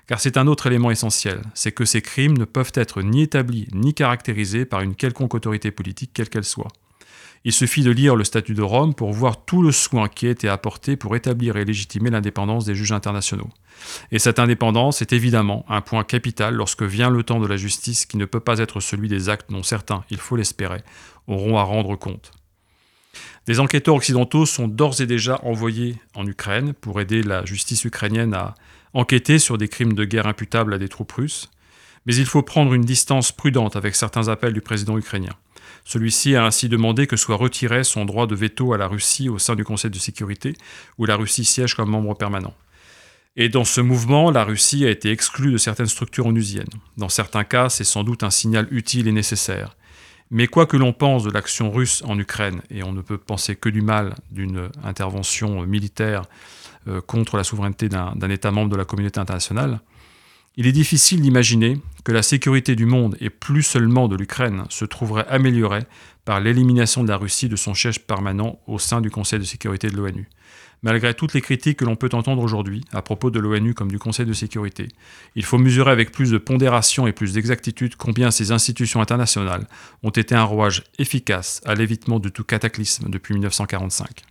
Car 0.08 0.20
c'est 0.20 0.38
un 0.38 0.48
autre 0.48 0.68
élément 0.68 0.90
essentiel, 0.90 1.42
c'est 1.54 1.72
que 1.72 1.86
ces 1.86 2.02
crimes 2.02 2.38
ne 2.38 2.46
peuvent 2.46 2.72
être 2.74 3.02
ni 3.02 3.24
établis 3.24 3.68
ni 3.74 3.94
caractérisés 3.94 4.66
par 4.66 4.82
une 4.82 4.96
quelconque 4.96 5.36
autorité 5.36 5.72
politique 5.72 6.12
quelle 6.14 6.30
qu'elle 6.30 6.44
soit. 6.44 6.72
Il 7.44 7.54
suffit 7.54 7.84
de 7.84 7.92
lire 7.92 8.16
le 8.16 8.24
statut 8.24 8.54
de 8.54 8.62
Rome 8.62 8.94
pour 8.94 9.14
voir 9.14 9.46
tout 9.46 9.62
le 9.62 9.72
soin 9.72 10.10
qui 10.10 10.28
a 10.28 10.32
été 10.32 10.50
apporté 10.50 10.96
pour 10.96 11.16
établir 11.16 11.58
et 11.58 11.66
légitimer 11.66 12.10
l'indépendance 12.10 12.66
des 12.66 12.76
juges 12.76 12.92
internationaux. 12.92 13.50
Et 14.12 14.20
cette 14.20 14.40
indépendance 14.40 15.02
est 15.02 15.14
évidemment 15.14 15.66
un 15.70 15.82
point 15.82 16.04
capital 16.04 16.56
lorsque 16.56 16.84
vient 16.84 17.10
le 17.10 17.24
temps 17.24 17.40
de 17.40 17.48
la 17.48 17.58
justice 17.58 18.06
qui 18.06 18.18
ne 18.18 18.26
peut 18.26 18.40
pas 18.40 18.60
être 18.60 18.80
celui 18.80 19.08
des 19.08 19.30
actes 19.30 19.52
dont 19.52 19.64
certains, 19.64 20.04
il 20.10 20.18
faut 20.18 20.36
l'espérer, 20.36 20.82
auront 21.28 21.58
à 21.58 21.64
rendre 21.64 21.96
compte. 21.96 22.32
Des 23.46 23.62
enquêteurs 23.62 23.96
occidentaux 23.96 24.46
sont 24.46 24.68
d'ores 24.68 25.00
et 25.00 25.06
déjà 25.06 25.40
envoyés 25.44 25.96
en 26.16 26.28
Ukraine 26.28 26.74
pour 26.74 27.00
aider 27.00 27.24
la 27.24 27.46
justice 27.46 27.86
ukrainienne 27.86 28.34
à 28.34 28.56
enquêter 28.94 29.40
sur 29.40 29.58
des 29.58 29.70
crimes 29.70 29.94
de 29.94 30.04
guerre 30.04 30.28
imputables 30.28 30.74
à 30.74 30.78
des 30.78 30.90
troupes 30.90 31.14
russes, 31.14 31.50
mais 32.06 32.16
il 32.16 32.26
faut 32.26 32.42
prendre 32.42 32.74
une 32.74 32.84
distance 32.84 33.32
prudente 33.32 33.76
avec 33.76 33.96
certains 33.96 34.28
appels 34.28 34.54
du 34.54 34.62
président 34.62 34.98
ukrainien. 34.98 35.34
Celui-ci 35.88 36.36
a 36.36 36.44
ainsi 36.44 36.68
demandé 36.68 37.08
que 37.08 37.16
soit 37.16 37.38
retiré 37.38 37.86
son 37.86 38.04
droit 38.04 38.28
de 38.28 38.36
veto 38.36 38.74
à 38.74 38.78
la 38.78 38.88
Russie 38.88 39.30
au 39.30 39.40
sein 39.40 39.56
du 39.56 39.64
Conseil 39.64 39.90
de 39.90 39.98
sécurité, 39.98 40.52
où 40.98 41.06
la 41.06 41.16
Russie 41.16 41.46
siège 41.46 41.76
comme 41.76 41.90
membre 41.90 42.14
permanent. 42.14 42.54
Et 43.38 43.48
dans 43.48 43.64
ce 43.64 43.80
mouvement, 43.80 44.30
la 44.30 44.44
Russie 44.44 44.86
a 44.86 44.90
été 44.90 45.12
exclue 45.12 45.50
de 45.50 45.58
certaines 45.58 45.88
structures 45.88 46.26
onusiennes. 46.26 46.68
Dans 46.98 47.08
certains 47.08 47.46
cas, 47.46 47.70
c'est 47.70 47.86
sans 47.86 48.04
doute 48.04 48.24
un 48.24 48.30
signal 48.30 48.68
utile 48.70 49.08
et 49.08 49.14
nécessaire. 49.14 49.78
Mais 50.30 50.48
quoi 50.48 50.66
que 50.66 50.76
l'on 50.76 50.92
pense 50.92 51.24
de 51.24 51.32
l'action 51.32 51.72
russe 51.72 52.04
en 52.06 52.20
Ukraine, 52.20 52.62
et 52.70 52.84
on 52.84 52.92
ne 52.92 53.02
peut 53.02 53.18
penser 53.18 53.56
que 53.56 53.70
du 53.70 53.82
mal 53.82 54.16
d'une 54.30 54.70
intervention 54.84 55.66
militaire 55.66 56.24
euh, 56.90 57.00
contre 57.00 57.38
la 57.38 57.46
souveraineté 57.46 57.88
d'un 57.88 58.30
État 58.30 58.52
membre 58.52 58.72
de 58.72 58.76
la 58.76 58.84
communauté 58.84 59.22
internationale, 59.22 59.80
il 60.58 60.68
est 60.68 60.74
difficile 60.74 61.22
d'imaginer 61.22 61.78
que 62.08 62.14
la 62.14 62.24
sécurité 62.24 62.78
du 62.78 62.86
monde, 62.86 63.18
et 63.20 63.30
plus 63.30 63.64
seulement 63.64 64.08
de 64.08 64.16
l'Ukraine, 64.16 64.64
se 64.70 64.86
trouverait 64.86 65.28
améliorée 65.28 65.84
par 66.24 66.40
l'élimination 66.40 67.04
de 67.04 67.10
la 67.10 67.18
Russie 67.18 67.50
de 67.50 67.58
son 67.58 67.74
siège 67.74 68.00
permanent 68.00 68.62
au 68.66 68.80
sein 68.80 69.02
du 69.02 69.12
Conseil 69.12 69.40
de 69.40 69.44
sécurité 69.44 69.90
de 69.90 69.98
l'ONU. 69.98 70.30
Malgré 70.84 71.14
toutes 71.14 71.34
les 71.34 71.42
critiques 71.42 71.80
que 71.80 71.84
l'on 71.84 71.98
peut 71.98 72.08
entendre 72.14 72.42
aujourd'hui 72.42 72.86
à 72.94 73.02
propos 73.02 73.30
de 73.30 73.42
l'ONU 73.42 73.74
comme 73.74 73.92
du 73.92 74.00
Conseil 74.00 74.26
de 74.26 74.32
sécurité, 74.32 74.88
il 75.36 75.44
faut 75.44 75.58
mesurer 75.58 75.92
avec 75.92 76.14
plus 76.14 76.32
de 76.32 76.38
pondération 76.38 77.08
et 77.08 77.12
plus 77.12 77.34
d'exactitude 77.34 77.98
combien 77.98 78.32
ces 78.32 78.54
institutions 78.54 79.02
internationales 79.02 79.68
ont 80.02 80.10
été 80.12 80.34
un 80.34 80.44
rouage 80.44 80.86
efficace 81.00 81.60
à 81.66 81.76
l'évitement 81.76 82.22
de 82.22 82.30
tout 82.30 82.46
cataclysme 82.46 83.10
depuis 83.10 83.34
1945. 83.34 84.22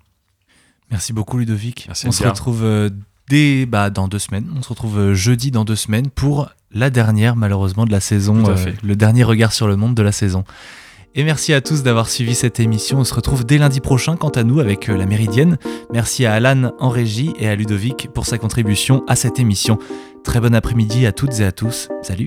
Merci 0.90 1.12
beaucoup 1.12 1.36
Ludovic. 1.36 1.84
Merci 1.88 2.08
On 2.08 2.12
se 2.12 2.24
retrouve 2.24 2.90
dès 3.28 3.66
bah, 3.66 3.90
dans 3.90 4.08
deux 4.08 4.18
semaines. 4.18 4.46
On 4.56 4.62
se 4.62 4.68
retrouve 4.68 4.98
euh, 4.98 5.14
jeudi 5.14 5.50
dans 5.50 5.64
deux 5.64 5.76
semaines 5.76 6.08
pour 6.10 6.50
la 6.72 6.90
dernière 6.90 7.36
malheureusement 7.36 7.84
de 7.84 7.92
la 7.92 8.00
saison, 8.00 8.42
euh, 8.48 8.56
le 8.82 8.96
dernier 8.96 9.24
regard 9.24 9.52
sur 9.52 9.66
le 9.66 9.76
monde 9.76 9.94
de 9.94 10.02
la 10.02 10.12
saison. 10.12 10.44
Et 11.14 11.24
merci 11.24 11.54
à 11.54 11.62
tous 11.62 11.82
d'avoir 11.82 12.10
suivi 12.10 12.34
cette 12.34 12.60
émission. 12.60 12.98
On 12.98 13.04
se 13.04 13.14
retrouve 13.14 13.46
dès 13.46 13.56
lundi 13.56 13.80
prochain, 13.80 14.16
quant 14.16 14.28
à 14.28 14.44
nous, 14.44 14.60
avec 14.60 14.90
euh, 14.90 14.98
la 14.98 15.06
Méridienne. 15.06 15.56
Merci 15.90 16.26
à 16.26 16.34
Alan 16.34 16.72
en 16.78 16.90
régie 16.90 17.32
et 17.38 17.48
à 17.48 17.54
Ludovic 17.54 18.08
pour 18.12 18.26
sa 18.26 18.36
contribution 18.36 19.02
à 19.08 19.16
cette 19.16 19.38
émission. 19.40 19.78
Très 20.24 20.40
bon 20.40 20.54
après-midi 20.54 21.06
à 21.06 21.12
toutes 21.12 21.40
et 21.40 21.44
à 21.44 21.52
tous. 21.52 21.88
Salut 22.02 22.26